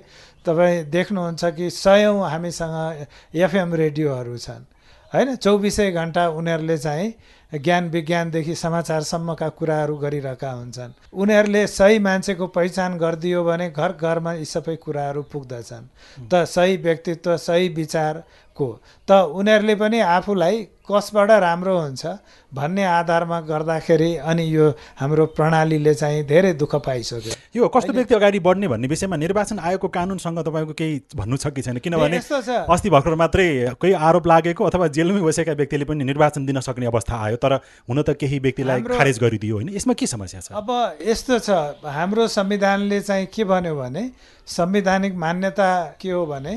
तपाईँ 0.48 0.84
देख्नुहुन्छ 0.90 1.46
कि 1.58 1.70
सयौँ 1.70 2.30
हामीसँग 2.30 3.06
एफएम 3.36 3.74
रेडियोहरू 3.76 4.38
छन्। 4.38 4.64
होइन 5.12 5.36
चौबिसै 5.36 5.92
घन्टा 5.92 6.24
उनीहरूले 6.30 6.78
चाहिँ 6.78 7.08
ज्ञान 7.54 7.90
विज्ञानदेखि 7.90 8.56
समाचारसम्मका 8.56 9.48
कुराहरू 9.50 9.96
गरिरहेका 9.98 10.52
हुन्छन्। 10.52 10.92
उनीहरूले 11.14 11.68
सही 11.68 12.00
मान्छेको 12.00 12.48
पहिचान 12.48 12.98
गरिदियो 12.98 13.44
भने 13.44 13.70
घर 13.72 13.92
घरमा 13.96 14.34
यी 14.34 14.46
सबै 14.46 14.76
कुराहरू 14.76 15.22
पुग्दछन्। 15.32 16.28
त 16.28 16.44
सही 16.46 16.78
व्यक्तित्व 16.78 17.38
सही 17.38 17.70
विचारको। 17.72 18.68
त 19.08 19.12
उनीहरूले 19.32 19.76
पनि 19.76 20.00
आफूलाई 20.00 20.68
कसबाट 20.88 21.32
राम्रो 21.32 21.78
हुन्छ 21.80 22.06
भन्ने 22.52 22.84
आधारमा 22.84 23.40
गर्दाखेरि 23.44 24.16
अनि 24.24 24.44
यो 24.56 24.68
हाम्रो 25.00 25.26
प्रणालीले 25.36 25.94
चाहिँ 25.94 26.24
धेरै 26.28 26.54
दुःख 26.56 26.76
पाइसक्यो। 26.84 27.34
यो 27.56 27.68
कस्तो 27.68 27.94
व्यक्ति 27.94 28.16
अगाडि 28.16 28.40
बढ्ने 28.40 28.68
भन्ने 28.68 28.88
विषयमा 28.88 29.16
निर्वाचन 29.16 29.60
आयोगको 29.60 29.88
कानुनसँग 29.88 30.40
तपाईँको 30.48 30.74
केही 30.74 31.02
भन्नु 31.16 31.38
छ 31.38 31.48
कि 31.52 31.62
छैन? 31.62 31.78
किनभने 31.84 32.18
अस्ति 32.18 32.90
भर्खर 32.90 33.16
मात्रै 33.16 33.76
कोही 33.76 33.94
आरोप 33.94 34.28
लागेको 34.28 34.64
अथवा 34.64 34.88
जेलमै 34.96 35.22
बसेका 35.22 35.54
व्यक्तिले 35.54 35.86
पनि 35.86 36.04
निर्वाचन 36.04 36.46
दिन 36.46 36.60
सक्ने 36.64 36.86
अवस्था 36.88 37.16
आयो। 37.20 37.37
तर 37.38 37.54
हुन 37.90 38.02
त 38.02 38.18
केही 38.20 38.40
व्यक्तिलाई 38.40 38.82
खारेज 38.84 39.20
गरिदियो 39.20 39.56
होइन? 39.56 39.70
यसमा 39.76 39.94
के 39.94 40.08
समस्या 40.08 40.40
छ? 40.42 40.52
अब 40.52 40.70
यस्तो 41.02 41.40
छ 41.40 41.50
हाम्रो 41.86 42.28
संविधानले 42.28 43.02
चाहिँ 43.02 43.26
के 43.30 43.44
भन्यो 43.44 43.76
भने 43.76 44.04
संवैधानिक 44.48 45.16
मान्यता 45.16 45.70
के 46.02 46.12
हो 46.12 46.26
भने 46.26 46.56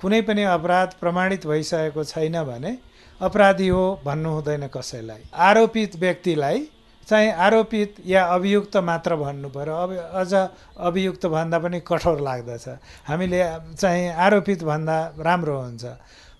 कुनै 0.00 0.20
पनि 0.24 0.42
अपराध 0.48 0.94
प्रमाणित 1.00 1.46
भइसकेको 1.46 2.04
छैन 2.04 2.42
भने 2.44 2.76
अपराधी 3.20 3.68
हो 3.68 3.84
भन्नु 4.04 4.28
हुँदैन 4.30 4.66
कसैलाई। 4.72 5.22
आरोपित 5.36 5.96
व्यक्तिलाई 6.00 6.68
चाहिँ 7.08 7.30
आरोपित 7.36 7.94
या 8.06 8.22
अभियुक्त 8.34 8.76
मात्र 8.80 9.16
भन्नु 9.16 9.48
पऱ्यो 9.50 9.74
अब 9.74 9.90
अझ 10.14 10.32
अभियुक्त 10.78 11.26
भन्दा 11.26 11.58
पनि 11.58 11.80
कठोर 11.82 12.20
लाग्दछ। 12.20 12.68
हामीले 13.08 13.40
चाहिँ 13.76 14.08
आरोपित 14.16 14.62
भन्दा 14.64 14.96
राम्रो 15.18 15.60
हुन्छ। 15.60 15.84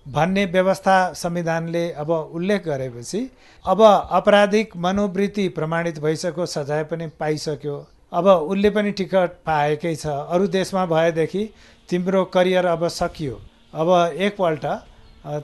भन्ने 0.05 0.45
व्यवस्था 0.45 0.95
संविधानले 1.13 1.89
अब 1.93 2.09
उल्लेख 2.09 2.63
गरेपछि 2.65 3.19
अब 3.65 3.81
आपराधिक 3.81 4.75
मनोवृत्ति 4.77 5.47
प्रमाणित 5.49 5.99
भइसक्यो 5.99 6.45
सजाय 6.45 6.83
पनि 6.83 7.07
पाइसक्यो। 7.19 7.75
अब 8.13 8.27
उसले 8.27 8.69
पनि 8.69 8.91
टिकट 8.91 9.31
पाएकै 9.45 9.95
छ। 9.95 10.07
अरू 10.07 10.47
देशमा 10.47 10.85
भएदेखि 10.85 11.43
तिम्रो 11.89 12.23
करियर 12.25 12.65
अब 12.65 12.87
सकियो। 12.89 13.39
अब 13.73 13.89
एकपल्ट 14.17 14.65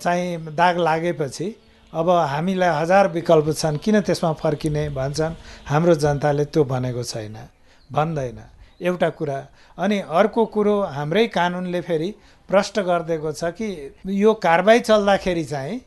चाहिँ 0.01 0.55
दाग 0.55 0.77
लागेपछि 0.79 1.55
अब 1.93 2.09
हामीलाई 2.09 2.69
हजार 2.81 3.07
विकल्प 3.07 3.51
छन्। 3.53 3.77
किन 3.77 4.01
त्यसमा 4.01 4.33
फर्किने 4.33 4.89
भन्छन्? 4.89 5.35
हाम्रो 5.65 5.95
जनताले 5.95 6.45
त्यो 6.45 6.63
भनेको 6.63 7.03
छैन। 7.03 7.37
भन्दैन। 7.89 8.39
एउटा 8.81 9.09
कुरा। 9.09 9.37
अनि 9.77 9.99
अर्को 9.99 10.45
कुरो 10.45 10.75
हाम्रै 10.91 11.25
कानुनले 11.27 11.81
फेरि 11.81 12.13
प्रष्ट 12.49 12.79
गरिदिएको 12.81 13.31
छ 13.31 13.51
कि 13.51 13.67
यो 14.15 14.33
कारवाही 14.39 14.79
चल्दाखेरि 14.81 15.43
चाहिँ 15.45 15.81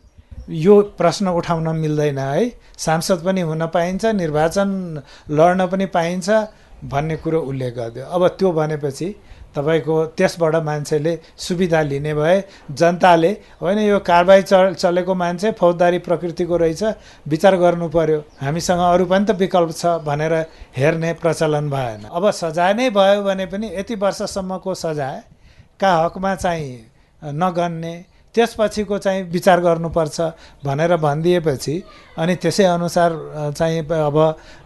यो 0.51 0.81
प्रश्न 0.99 1.29
उठाउन 1.31 1.69
मिल्दैन 1.77 2.19
है। 2.19 2.49
सांसद 2.79 3.25
पनि 3.25 3.41
हुन 3.41 3.67
पाइन्छ 3.75 4.05
निर्वाचन 4.17 4.71
लड्न 5.31 5.67
पनि 5.67 5.87
पाइन्छ 5.95 6.31
भन्ने 6.85 7.17
कुरो 7.17 7.41
उल्लेख 7.43 7.75
गरिदियो। 7.75 8.05
अब 8.07 8.27
त्यो 8.39 8.53
भनेपछि 8.53 9.15
तपाईँको 9.57 9.95
त्यसबाट 10.17 10.55
मान्छेले 10.65 11.19
सुविधा 11.39 11.81
लिने 11.83 12.15
भए 12.15 12.43
जनताले 12.73 13.31
होइन 13.63 13.79
यो 13.79 13.99
कारवाही 14.01 14.43
चल 14.43 14.75
चलेको 14.75 15.15
मान्छे 15.15 15.51
फौजदारी 15.61 15.99
प्रकृतिको 15.99 16.57
रहेछ 16.57 16.83
विचार 17.29 17.57
गर्नु 17.57 17.89
पर्यो। 17.89 18.19
हामीसँग 18.41 18.81
अरू 18.83 19.07
पनि 19.07 19.25
त 19.25 19.31
विकल्प 19.37 19.71
छ 19.73 19.99
भनेर 20.07 20.35
हेर्ने 20.77 21.13
प्रचलन 21.23 21.71
भएन। 21.71 22.05
अब 22.09 22.31
सजाय 22.31 22.75
नै 22.75 22.91
भयो 22.91 23.23
भने 23.23 23.47
पनि 23.47 23.75
यति 23.75 23.95
वर्षसम्मको 23.97 24.75
सजायका 25.81 26.05
हकमा 26.05 26.35
चाहिँ 26.37 27.33
नगन्ने 27.33 27.95
त्यसपछिको 28.35 28.99
चाहिँ 28.99 29.23
विचार 29.33 29.61
गर्नुपर्छ 29.61 30.21
भनेर 30.65 30.97
भनिदिएपछि 30.97 31.83
अनि 32.17 32.35
त्यसै 32.37 32.65
अनुसार 32.65 33.11
चाहिँ 33.57 33.81
अब 33.81 34.17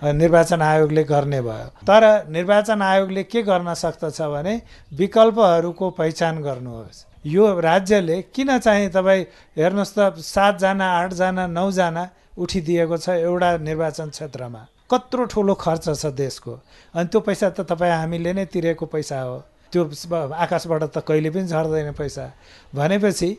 निर्वाचन 0.04 0.62
आयोगले 0.62 1.04
गर्ने 1.04 1.40
भयो। 1.40 1.68
तर 1.86 2.26
निर्वाचन 2.28 2.82
आयोगले 2.82 3.22
के 3.24 3.42
गर्न 3.42 3.74
सक्दछ 3.74 4.20
भने 4.22 4.60
विकल्पहरूको 4.92 5.90
पहिचान 5.90 6.42
गर्नुहोस्। 6.42 7.04
यो 7.26 7.60
राज्यले 7.60 8.20
किन 8.34 8.58
चाहिँ 8.58 8.88
तपाईँ 8.90 9.24
हेर्नुहोस् 9.56 9.94
त 9.96 10.18
सातजना 10.18 10.86
आठजना 10.98 11.46
नौजना 11.46 12.04
उठिदिएको 12.38 12.96
छ 12.98 13.08
एउटा 13.22 13.56
निर्वाचन 13.62 14.08
क्षेत्रमा? 14.10 14.60
कत्रो 14.90 15.24
ठुलो 15.24 15.54
खर्च 15.54 15.88
छ 15.94 16.06
देशको। 16.12 16.52
अनि 16.94 17.08
त्यो 17.08 17.20
पैसा 17.22 17.48
त 17.48 17.60
तपाईँ 17.64 17.92
हामीले 18.02 18.32
नै 18.34 18.44
तिरेको 18.44 18.86
पैसा 18.86 19.20
हो। 19.22 19.38
त्यो 19.74 19.84
आकाशबाट 20.14 20.82
त 20.94 20.98
कहिले 21.02 21.30
पनि 21.34 21.46
झर्दैन 21.50 21.92
पैसा। 21.98 22.24
भनेपछि 22.74 23.30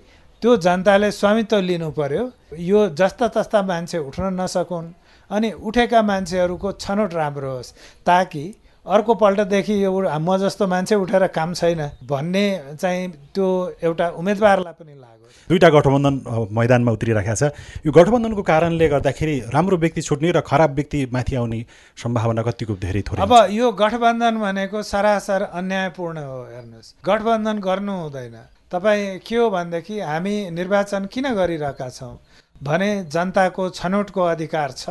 त्यो 0.42 0.56
जनताले 0.58 1.10
स्वामित्व 1.12 1.60
लिनु 1.60 1.90
पर्यो। 1.96 2.24
यो 2.60 2.80
जस्ता 3.00 3.28
तस्ता 3.36 3.62
मान्छे 3.64 3.98
उठ्न 3.98 4.24
नसकुन् 4.36 4.88
अनि 5.32 5.52
उठेका 5.64 6.02
मान्छेहरूको 6.02 6.72
छनौट 6.84 7.14
राम्रो 7.14 7.52
होस् 7.56 7.74
ताकि 8.06 8.44
अर्कोपल्टदेखि 8.86 9.84
यो 9.84 9.92
म 9.92 10.38
जस्तो 10.38 10.68
मान्छे 10.68 10.96
उठेर 10.96 11.28
काम 11.34 11.54
छैन 11.54 11.82
भन्ने 12.06 12.46
चाहिँ 12.78 13.34
त्यो 13.34 13.48
एउटा 13.82 14.08
उम्मेदवारलाई 14.14 14.74
पनि 14.78 14.94
लाग्यो। 14.94 15.28
दुईवटा 15.50 15.70
गठबन्धन 15.70 16.16
मैदानमा 16.54 16.92
उत्रिरहेको 16.92 17.36
छ। 17.36 17.44
यो 17.82 17.92
गठबन्धनको 17.92 18.42
कारणले 18.46 18.88
गर्दाखेरि 18.90 19.36
राम्रो 19.54 19.78
व्यक्ति 19.78 20.02
छुट्ने 20.02 20.32
र 20.32 20.42
खराब 20.42 20.72
व्यक्ति 20.78 21.00
माथि 21.14 21.36
आउने 21.36 21.60
सम्भावना 21.98 22.42
कतिको 22.46 22.74
धेरै 22.78 23.02
थोरै 23.10 23.22
अब 23.22 23.34
यो 23.52 23.72
गठबन्धन 23.74 24.36
भनेको 24.38 24.78
सरासर 24.84 25.42
अन्यायपूर्ण 25.50 26.18
हो 26.22 26.38
हेर्नुहोस्। 26.54 26.94
गठबन्धन 27.02 27.58
गर्नु 27.60 27.94
हुँदैन। 28.02 28.38
तपाईँ 28.70 29.20
के 29.26 29.36
हो 29.36 29.50
भनेदेखि 29.50 30.00
हामी 30.02 30.36
निर्वाचन 30.52 31.06
किन 31.14 31.26
गरिरहेका 31.34 31.90
छौँ 31.90 32.14
भने 32.62 32.90
जनताको 33.10 33.70
छनौटको 33.70 34.22
अधिकार 34.24 34.72
छ। 34.72 34.86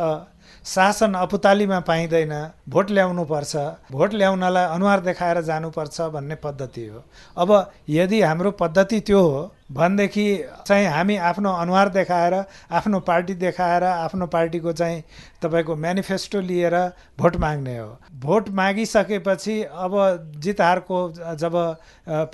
शासन 0.65 1.13
अपुतालीमा 1.13 1.79
पाइँदैन 1.87 2.31
भोट 2.69 2.91
ल्याउनुपर्छ 2.91 3.55
भोट 3.91 4.13
ल्याउनलाई 4.13 4.65
अनुहार 4.65 4.99
देखाएर 4.99 5.41
जानुपर्छ 5.41 6.01
भन्ने 6.13 6.35
पद्धति 6.35 6.85
हो। 6.87 7.03
अब 7.37 7.71
यदि 7.89 8.21
हाम्रो 8.21 8.51
पद्धति 8.51 8.99
त्यो 8.99 9.21
हो 9.21 9.51
भनेदेखि 9.71 10.25
चाहिँ 10.65 10.87
हामी 10.87 11.17
आफ्नो 11.29 11.51
अनुहार 11.53 11.89
देखाएर 11.89 12.33
आफ्नो 12.71 12.99
पार्टी 12.99 13.33
देखाएर 13.35 13.83
आफ्नो 13.83 14.27
पार्टीको 14.27 14.73
चाहिँ 14.73 15.03
तपाईँको 15.43 15.75
मेनिफेस्टो 15.75 16.41
लिएर 16.41 16.75
भोट 17.19 17.35
माग्ने 17.37 17.77
हो। 17.77 17.97
भोट 18.19 18.49
मागिसकेपछि 18.49 19.61
अब 19.63 19.93
जित 20.37 20.61
हारको 20.61 21.09
जब 21.37 21.55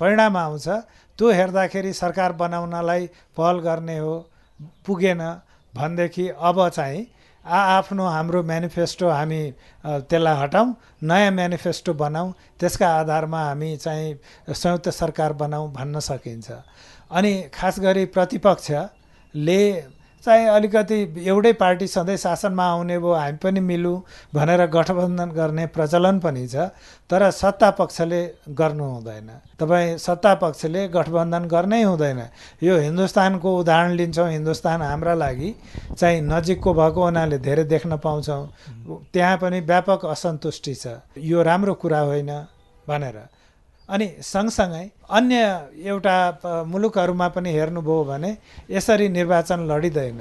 परिणाम 0.00 0.36
आउँछ 0.36 0.68
त्यो 0.68 1.30
हेर्दाखेरि 1.32 1.92
सरकार 1.92 2.32
बनाउनलाई 2.34 3.06
पहल 3.36 3.58
गर्ने 3.60 3.98
हो 3.98 4.14
पुगेन 4.86 5.20
भनेदेखि 5.74 6.28
अब 6.30 6.68
चाहिँ 6.68 7.06
आ 7.44 7.58
आफ्नो 7.78 8.06
हाम्रो 8.06 8.42
मेनिफेस्टो 8.42 9.08
हामी 9.08 9.42
त्यसलाई 9.82 10.36
हटाउँ 10.42 10.74
नयाँ 11.02 11.30
मेनिफेस्टो 11.32 11.92
बनाऊँ 11.94 12.32
त्यसका 12.60 12.88
आधारमा 12.98 13.40
हामी 13.44 13.76
चाहिँ 13.76 14.54
संयुक्त 14.54 14.88
सरकार 14.88 15.32
बनाऊँ 15.42 15.72
भन्न 15.72 15.98
सकिन्छ। 15.98 16.50
अनि 17.10 17.32
खास 17.54 17.80
गरी 17.80 18.04
प्रतिपक्षले 18.14 19.62
चाहिँ 20.24 20.46
अलिकति 20.48 20.96
एउटै 21.26 21.52
पार्टी 21.52 21.86
सधैँ 21.86 22.16
शासनमा 22.16 22.64
आउने 22.64 22.98
भयो 22.98 23.12
हामी 23.12 23.38
पनि 23.42 23.60
मिलौँ 23.60 24.02
भनेर 24.34 24.66
गठबन्धन 24.66 25.30
गर्ने 25.30 25.66
प्रचलन 25.66 26.18
पनि 26.20 26.46
छ 26.46 26.70
तर 27.10 27.30
सत्ता 27.30 27.70
पक्षले 27.70 28.22
गर्नु 28.54 28.84
हुँदैन। 28.84 29.30
तपाईँ 29.58 29.98
सत्ता 29.98 30.34
पक्षले 30.34 30.86
गठबन्धन 30.88 31.44
गर्नै 31.44 31.82
हुँदैन। 31.82 32.20
यो 32.62 32.78
हिन्दुस्तानको 32.78 33.58
उदाहरण 33.58 33.90
लिन्छौँ। 33.92 34.30
हिन्दुस्तान 34.30 34.82
हाम्रा 34.82 35.14
लागि 35.14 35.54
चाहिँ 35.98 36.20
नजिकको 36.22 36.74
भएको 36.74 37.04
हुनाले 37.04 37.38
धेरै 37.38 37.64
देख्न 37.64 37.96
पाउँछौँ। 37.98 38.46
त्यहाँ 39.12 39.36
पनि 39.36 39.60
व्यापक 39.60 40.06
असन्तुष्टि 40.06 40.74
छ। 40.74 40.86
यो 41.18 41.42
राम्रो 41.42 41.74
कुरा 41.74 42.00
होइन 42.00 42.32
भनेर। 42.88 43.18
अनि 43.88 44.06
सँगसँगै 44.22 44.84
अन्य 45.10 45.38
एउटा 45.84 46.16
मुलुकहरूमा 46.66 47.28
पनि 47.28 47.50
हेर्नुभयो 47.52 48.04
भने 48.04 48.36
यसरी 48.70 49.08
निर्वाचन 49.08 49.66
लडिँदैन। 49.70 50.20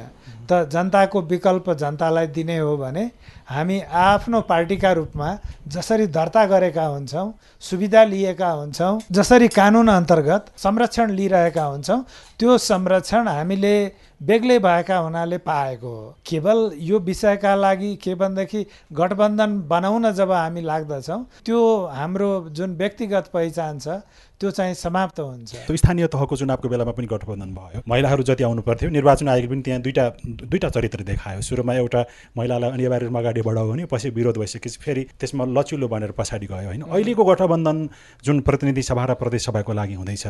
त 0.50 0.68
जनताको 0.68 1.22
विकल्प 1.22 1.70
जनतालाई 1.80 2.28
दिने 2.28 2.58
हो 2.58 2.76
भने 2.78 3.04
हामी 3.48 3.80
आफ्नो 4.02 4.42
पार्टीका 4.44 4.92
रूपमा 4.92 5.28
जसरी 5.68 6.08
दर्ता 6.08 6.46
गरेका 6.46 6.86
हुन्छौँ 6.86 7.28
सुविधा 7.62 8.04
लिएका 8.04 8.50
हुन्छौँ 8.52 9.00
जसरी 9.12 9.48
कानुन 9.50 9.88
अन्तर्गत 9.90 10.46
संरक्षण 10.58 11.12
लिइरहेका 11.12 11.64
हुन्छौँ 11.64 12.00
त्यो 12.40 12.58
संरक्षण 12.60 13.28
हामीले 13.28 13.76
बेग्लै 14.22 14.58
भएका 14.60 14.98
हुनाले 14.98 15.38
पाएको 15.42 15.88
हो। 15.90 16.16
केवल 16.26 16.60
यो 16.80 17.00
विषयका 17.02 17.54
लागि 17.56 17.96
के 17.98 18.16
भनेदेखि 18.16 18.66
गठबन्धन 18.94 19.60
बनाउन 19.68 20.12
जब 20.14 20.32
हामी 20.32 20.62
लाग्दछौँ 20.62 21.26
त्यो 21.46 21.60
हाम्रो 21.92 22.30
जुन 22.54 22.76
व्यक्तिगत 22.78 23.30
पहिचान 23.34 23.80
छ 23.80 24.02
त्यो 24.42 24.52
चाहिँ 24.52 24.74
समाप्त 24.74 25.20
हुन्छ। 25.20 25.70
स्थानीय 25.70 26.08
तहको 26.08 26.36
चुनावको 26.36 26.70
बेलामा 26.70 26.92
पनि 26.98 27.08
गठबन्धन 27.08 27.50
भयो। 27.54 27.82
महिलाहरू 27.86 28.24
जति 28.24 28.44
आउनु 28.44 28.62
पर्थ्यो 28.62 28.90
निर्वाचन 28.90 29.28
आयोग 29.30 29.50
पनि 29.50 29.62
त्यहाँ 29.62 29.82
दुईवटा 29.82 30.06
दुईवटा 30.50 30.70
चरित्र 30.70 31.04
देखायो। 31.04 31.42
सुरुमा 31.42 31.74
एउटा 31.76 32.02
महिलालाई 32.38 32.72
अनिवार्य 32.72 33.06
रूपमा 33.06 33.20
अगाडि 33.20 33.42
बढायो 33.42 33.70
भने 33.70 33.86
पछि 33.86 34.10
विरोध 34.10 34.38
भइसकेपछि 34.38 34.80
फेरि 34.82 35.04
त्यसमा 35.22 35.46
लचिलो 35.46 35.88
बनेर 35.88 36.12
पछाडि 36.18 36.46
गयो 36.46 36.68
होइन। 36.68 36.82
अहिलेको 36.84 37.24
गठबन्धन 37.26 37.78
जुन 38.26 38.40
प्रतिनिधि 38.42 38.82
सभा 38.82 39.06
र 39.06 39.14
प्रदेश 39.22 39.46
सभाको 39.46 39.74
लागि 39.74 39.94
हुँदैछ 39.94 40.26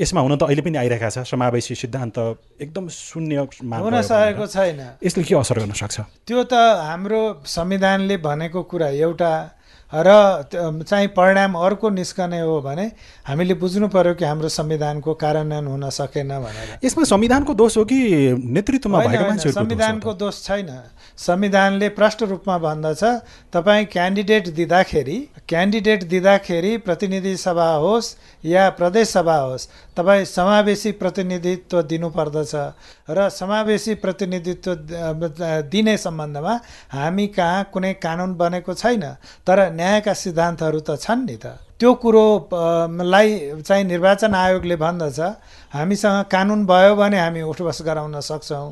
यसमा 0.00 0.20
हुन 0.20 0.36
त 0.36 0.42
अहिले 0.48 0.62
पनि 0.64 0.78
आइरहेका 0.78 1.08
छ। 1.10 1.28
समावेशी 1.28 1.74
सिद्धान्त 1.76 2.16
एकदम 2.56 2.88
शून्य 3.22 3.78
हुन 3.78 4.00
सकेको 4.02 4.46
छैन। 4.46 4.80
यसले 5.04 5.22
के 5.24 5.34
असर 5.34 5.58
गर्न 5.58 5.72
सक्छ? 5.72 6.00
त्यो 6.26 6.42
त 6.44 6.54
हाम्रो 6.88 7.42
संविधानले 7.46 8.16
भनेको 8.16 8.62
कुरा 8.62 8.88
एउटा 8.88 9.32
र 9.92 10.08
चाहिँ 10.82 11.08
परिणाम 11.12 11.54
अर्को 11.54 11.90
निस्कने 11.90 12.40
हो 12.40 12.60
भने 12.60 12.90
हामीले 13.26 13.54
बुझ्नु 13.54 13.88
पर्यो 13.88 14.14
कि 14.14 14.24
हाम्रो 14.24 14.48
संविधानको 14.48 15.14
कार्यान्वयन 15.14 15.66
हुन 15.66 15.88
सकेन 15.90 16.28
भनेर। 16.40 16.78
यसमा 16.84 17.04
संविधानको 17.04 17.54
दोष 17.54 17.76
हो 17.76 17.84
कि 17.84 17.98
नेतृत्वमा 18.40 19.02
संविधानको 19.36 20.14
दोष 20.14 20.42
छैन। 20.44 20.70
संविधानले 21.18 21.88
प्रष्ट 21.90 22.22
रूपमा 22.22 22.56
भन्दछ। 22.58 23.04
तपाईँ 23.52 23.84
क्यान्डिडेट 23.92 24.48
दिँदाखेरि 24.54 25.18
क्यान्डिडेट 25.48 26.04
दिँदाखेरि 26.08 26.76
प्रतिनिधि 26.78 27.36
सभा 27.36 27.68
होस् 27.74 28.14
या 28.44 28.68
प्रदेश 28.70 29.08
सभा 29.08 29.36
होस् 29.36 29.68
तपाईँ 29.96 30.24
समावेशी 30.24 30.92
प्रतिनिधित्व 30.92 31.82
दिनुपर्दछ। 31.82 32.54
र 33.10 33.28
समावेशी 33.30 33.94
प्रतिनिधित्व 33.94 34.74
दिने 35.68 35.96
सम्बन्धमा 35.98 36.54
हामी 36.92 37.26
कहाँ 37.28 37.64
कुनै 37.72 37.92
कानुन 37.94 38.34
बनेको 38.34 38.74
छैन। 38.74 39.04
तर 39.46 39.58
न्यायका 39.82 40.12
सिद्धान्तहरू 40.14 40.80
त 40.86 40.94
छन् 40.94 41.26
नि 41.26 41.36
त। 41.42 41.58
त्यो 41.74 41.90
कुरोलाई 41.98 43.28
चाहिँ 43.66 43.84
निर्वाचन 43.90 44.30
आयोगले 44.30 44.76
भन्दछ। 44.78 45.18
हामीसँग 45.74 46.18
कानुन 46.30 46.60
भयो 46.70 46.94
भने 46.94 47.18
हामी 47.18 47.42
उठबस 47.42 47.78
गराउन 47.82 48.14
सक्छौँ। 48.22 48.70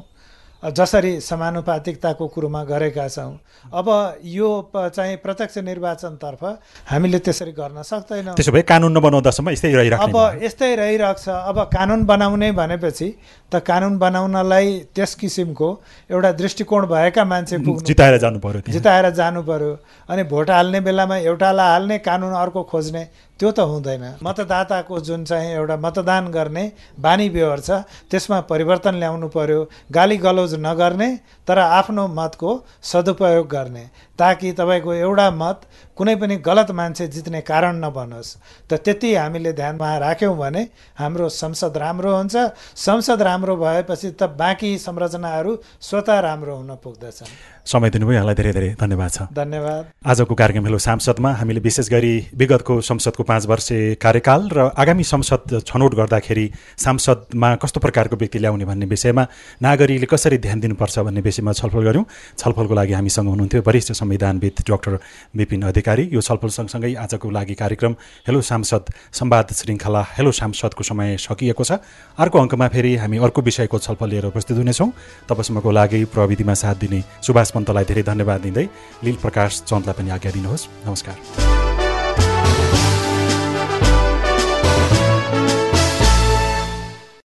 जसरी 0.61 1.21
समानुपातिकताको 1.21 2.27
कुरोमा 2.29 2.63
गरेका 2.65 3.09
छौँ। 3.09 3.33
अब 3.73 3.89
यो 4.25 4.49
चाहिँ 4.77 5.17
प्रत्यक्ष 5.17 5.59
निर्वाचनतर्फ 5.59 6.43
हामीले 6.91 7.19
त्यसरी 7.19 7.53
गर्न 7.53 7.83
सक्दैनौँ। 7.83 8.35
त्यसो 8.37 8.53
भए 8.53 8.63
कानुन 8.69 8.93
नबनाउँदासम्म 8.93 9.51
यस्तै 9.51 9.73
रहिरहेको 9.73 10.05
अब 10.05 10.43
यस्तै 10.45 10.75
रहिरहेको 10.77 11.17
छ 11.17 11.29
अब 11.49 11.59
कानुन 11.73 12.05
बनाउने 12.05 12.53
भनेपछि 12.53 13.09
त 13.49 13.65
कानुन 13.65 13.97
बनाउनलाई 13.99 14.93
त्यस 14.95 15.15
किसिमको 15.17 15.69
एउटा 16.11 16.33
दृष्टिकोण 16.33 16.87
भएका 16.87 17.25
मान्छे 17.25 17.59
जिताएर 17.89 18.19
जानु 18.21 18.39
पर्यो 18.39 18.61
जिताएर 18.69 19.11
जानु 19.17 19.43
पर्यो। 19.43 19.73
अनि 20.09 20.23
भोट 20.29 20.51
हाल्ने 20.51 20.81
बेलामा 20.81 21.17
एउटालाई 21.25 21.69
हाल्ने 21.71 21.99
कानुन 22.05 22.33
अर्को 22.37 22.63
खोज्ने 22.69 23.03
त्यो 23.41 23.51
त 23.51 23.61
हुँदैन। 23.65 24.05
मतदाताको 24.21 25.01
जुन 25.01 25.25
चाहिँ 25.25 25.53
एउटा 25.57 25.77
मतदान 25.81 26.25
गर्ने 26.29 26.65
बानी 27.01 27.29
व्यवहार 27.29 27.61
छ 27.61 27.71
त्यसमा 28.11 28.41
परिवर्तन 28.53 28.95
ल्याउनु 29.01 29.29
पर्यो 29.33 29.61
गाली 29.89 30.17
गलौज 30.21 30.55
नगर्ने 30.61 31.09
तर 31.51 31.59
आफ्नो 31.59 32.07
मतको 32.15 32.51
सदुपयोग 32.79 33.49
गर्ने 33.51 33.85
ताकि 34.15 34.53
तपाईँको 34.55 34.95
एउटा 34.95 35.31
मत 35.35 35.61
कुनै 35.99 36.15
पनि 36.17 36.37
गलत 36.39 36.71
मान्छे 36.71 37.07
जित्ने 37.11 37.41
कारण 37.43 37.83
नबनोस्। 37.85 38.37
त 38.71 38.79
त्यति 38.79 39.15
हामीले 39.15 39.53
ध्यानमा 39.53 39.91
राख्यौँ 39.99 40.37
भने 40.39 40.63
हाम्रो 40.95 41.29
संसद 41.29 41.77
राम्रो 41.77 42.15
हुन्छ। 42.17 42.37
संसद 42.79 43.23
राम्रो 43.23 43.57
भएपछि 43.57 44.11
त 44.15 44.31
बाँकी 44.39 44.71
संरचनाहरू 44.79 45.59
स्वतः 45.81 46.19
राम्रो 46.21 46.55
हुन 46.57 46.71
पुग्दछन्। 46.79 47.35
समय 47.67 47.91
दिनुभयो। 47.91 48.15
यहाँलाई 48.15 48.35
धेरै 48.35 48.53
धेरै 48.53 48.71
धन्यवाद 48.81 49.11
छ। 49.11 49.19
धन्यवाद। 49.35 49.83
आजको 50.07 50.35
कार्यक्रम 50.35 50.65
हेलो 50.67 50.79
सांसदमा 50.79 51.31
हामीले 51.35 51.61
विशेष 51.61 51.89
गरी 51.91 52.15
विगतको 52.33 52.81
संसदको 52.81 53.23
पाँच 53.23 53.47
वर्ष 53.47 53.69
कार्यकाल 54.01 54.49
र 54.53 54.59
आगामी 54.79 55.05
संसद 55.05 55.61
छनौट 55.67 55.95
गर्दाखेरि 55.95 56.47
सांसदमा 56.79 57.55
कस्तो 57.63 57.81
प्रकारको 57.81 58.17
व्यक्ति 58.17 58.39
ल्याउने 58.39 58.65
भन्ने 58.65 58.87
विषयमा 58.87 59.27
नागरिकले 59.63 60.07
कसरी 60.07 60.39
ध्यान 60.39 60.61
दिनुपर्छ 60.61 60.99
भन्ने 60.99 61.21
विषयमा 61.41 61.53
छलफल 61.53 61.83
गऱ्यौँ। 61.83 62.05
छलफलको 62.39 62.75
लागि 62.75 62.93
हामीसँग 62.93 63.29
हुनुहुन्थ्यो 63.29 63.63
वरिष्ठ 63.65 63.93
संविधानविद 63.93 64.57
डाक्टर 64.69 64.99
विपिन 65.37 65.63
अधिकारी। 65.63 66.05
यो 66.13 66.21
छलफल 66.21 66.49
सँगसँगै 66.49 66.95
आजको 66.95 67.31
लागि 67.31 67.55
कार्यक्रम 67.55 67.93
हेलो 68.29 68.41
सांसद 68.41 68.85
संवाद 69.13 69.47
श्रृङ्खला 69.53 70.03
हेलो 70.17 70.33
सांसदको 70.33 70.83
समय 70.85 71.17
सकिएको 71.19 71.65
छ। 71.65 71.81
अर्को 72.21 72.37
अङ्कमा 72.39 72.69
फेरि 72.69 72.97
हामी 72.97 73.19
अर्को 73.19 73.41
विषयको 73.41 73.79
छलफल 73.79 74.09
लिएर 74.11 74.27
उपस्थित 74.27 74.57
हुनेछौँ। 74.57 74.93
तबसम्मको 75.29 75.71
लागि 75.71 76.05
प्रविधिमा 76.13 76.55
साथ 76.55 76.77
दिने 76.85 77.01
सुभाष 77.25 77.51
पन्तलाई 77.57 77.85
धेरै 77.89 78.03
धन्यवाद 78.05 78.41
दिँदै 78.41 78.67
लील 79.05 79.17
प्रकाश 79.17 79.63
चन्दलाई 79.65 79.95
पनि 79.97 80.11
आज्ञा 80.11 80.31
दिनुहोस्। 80.33 80.69
नमस्कार। 80.87 81.70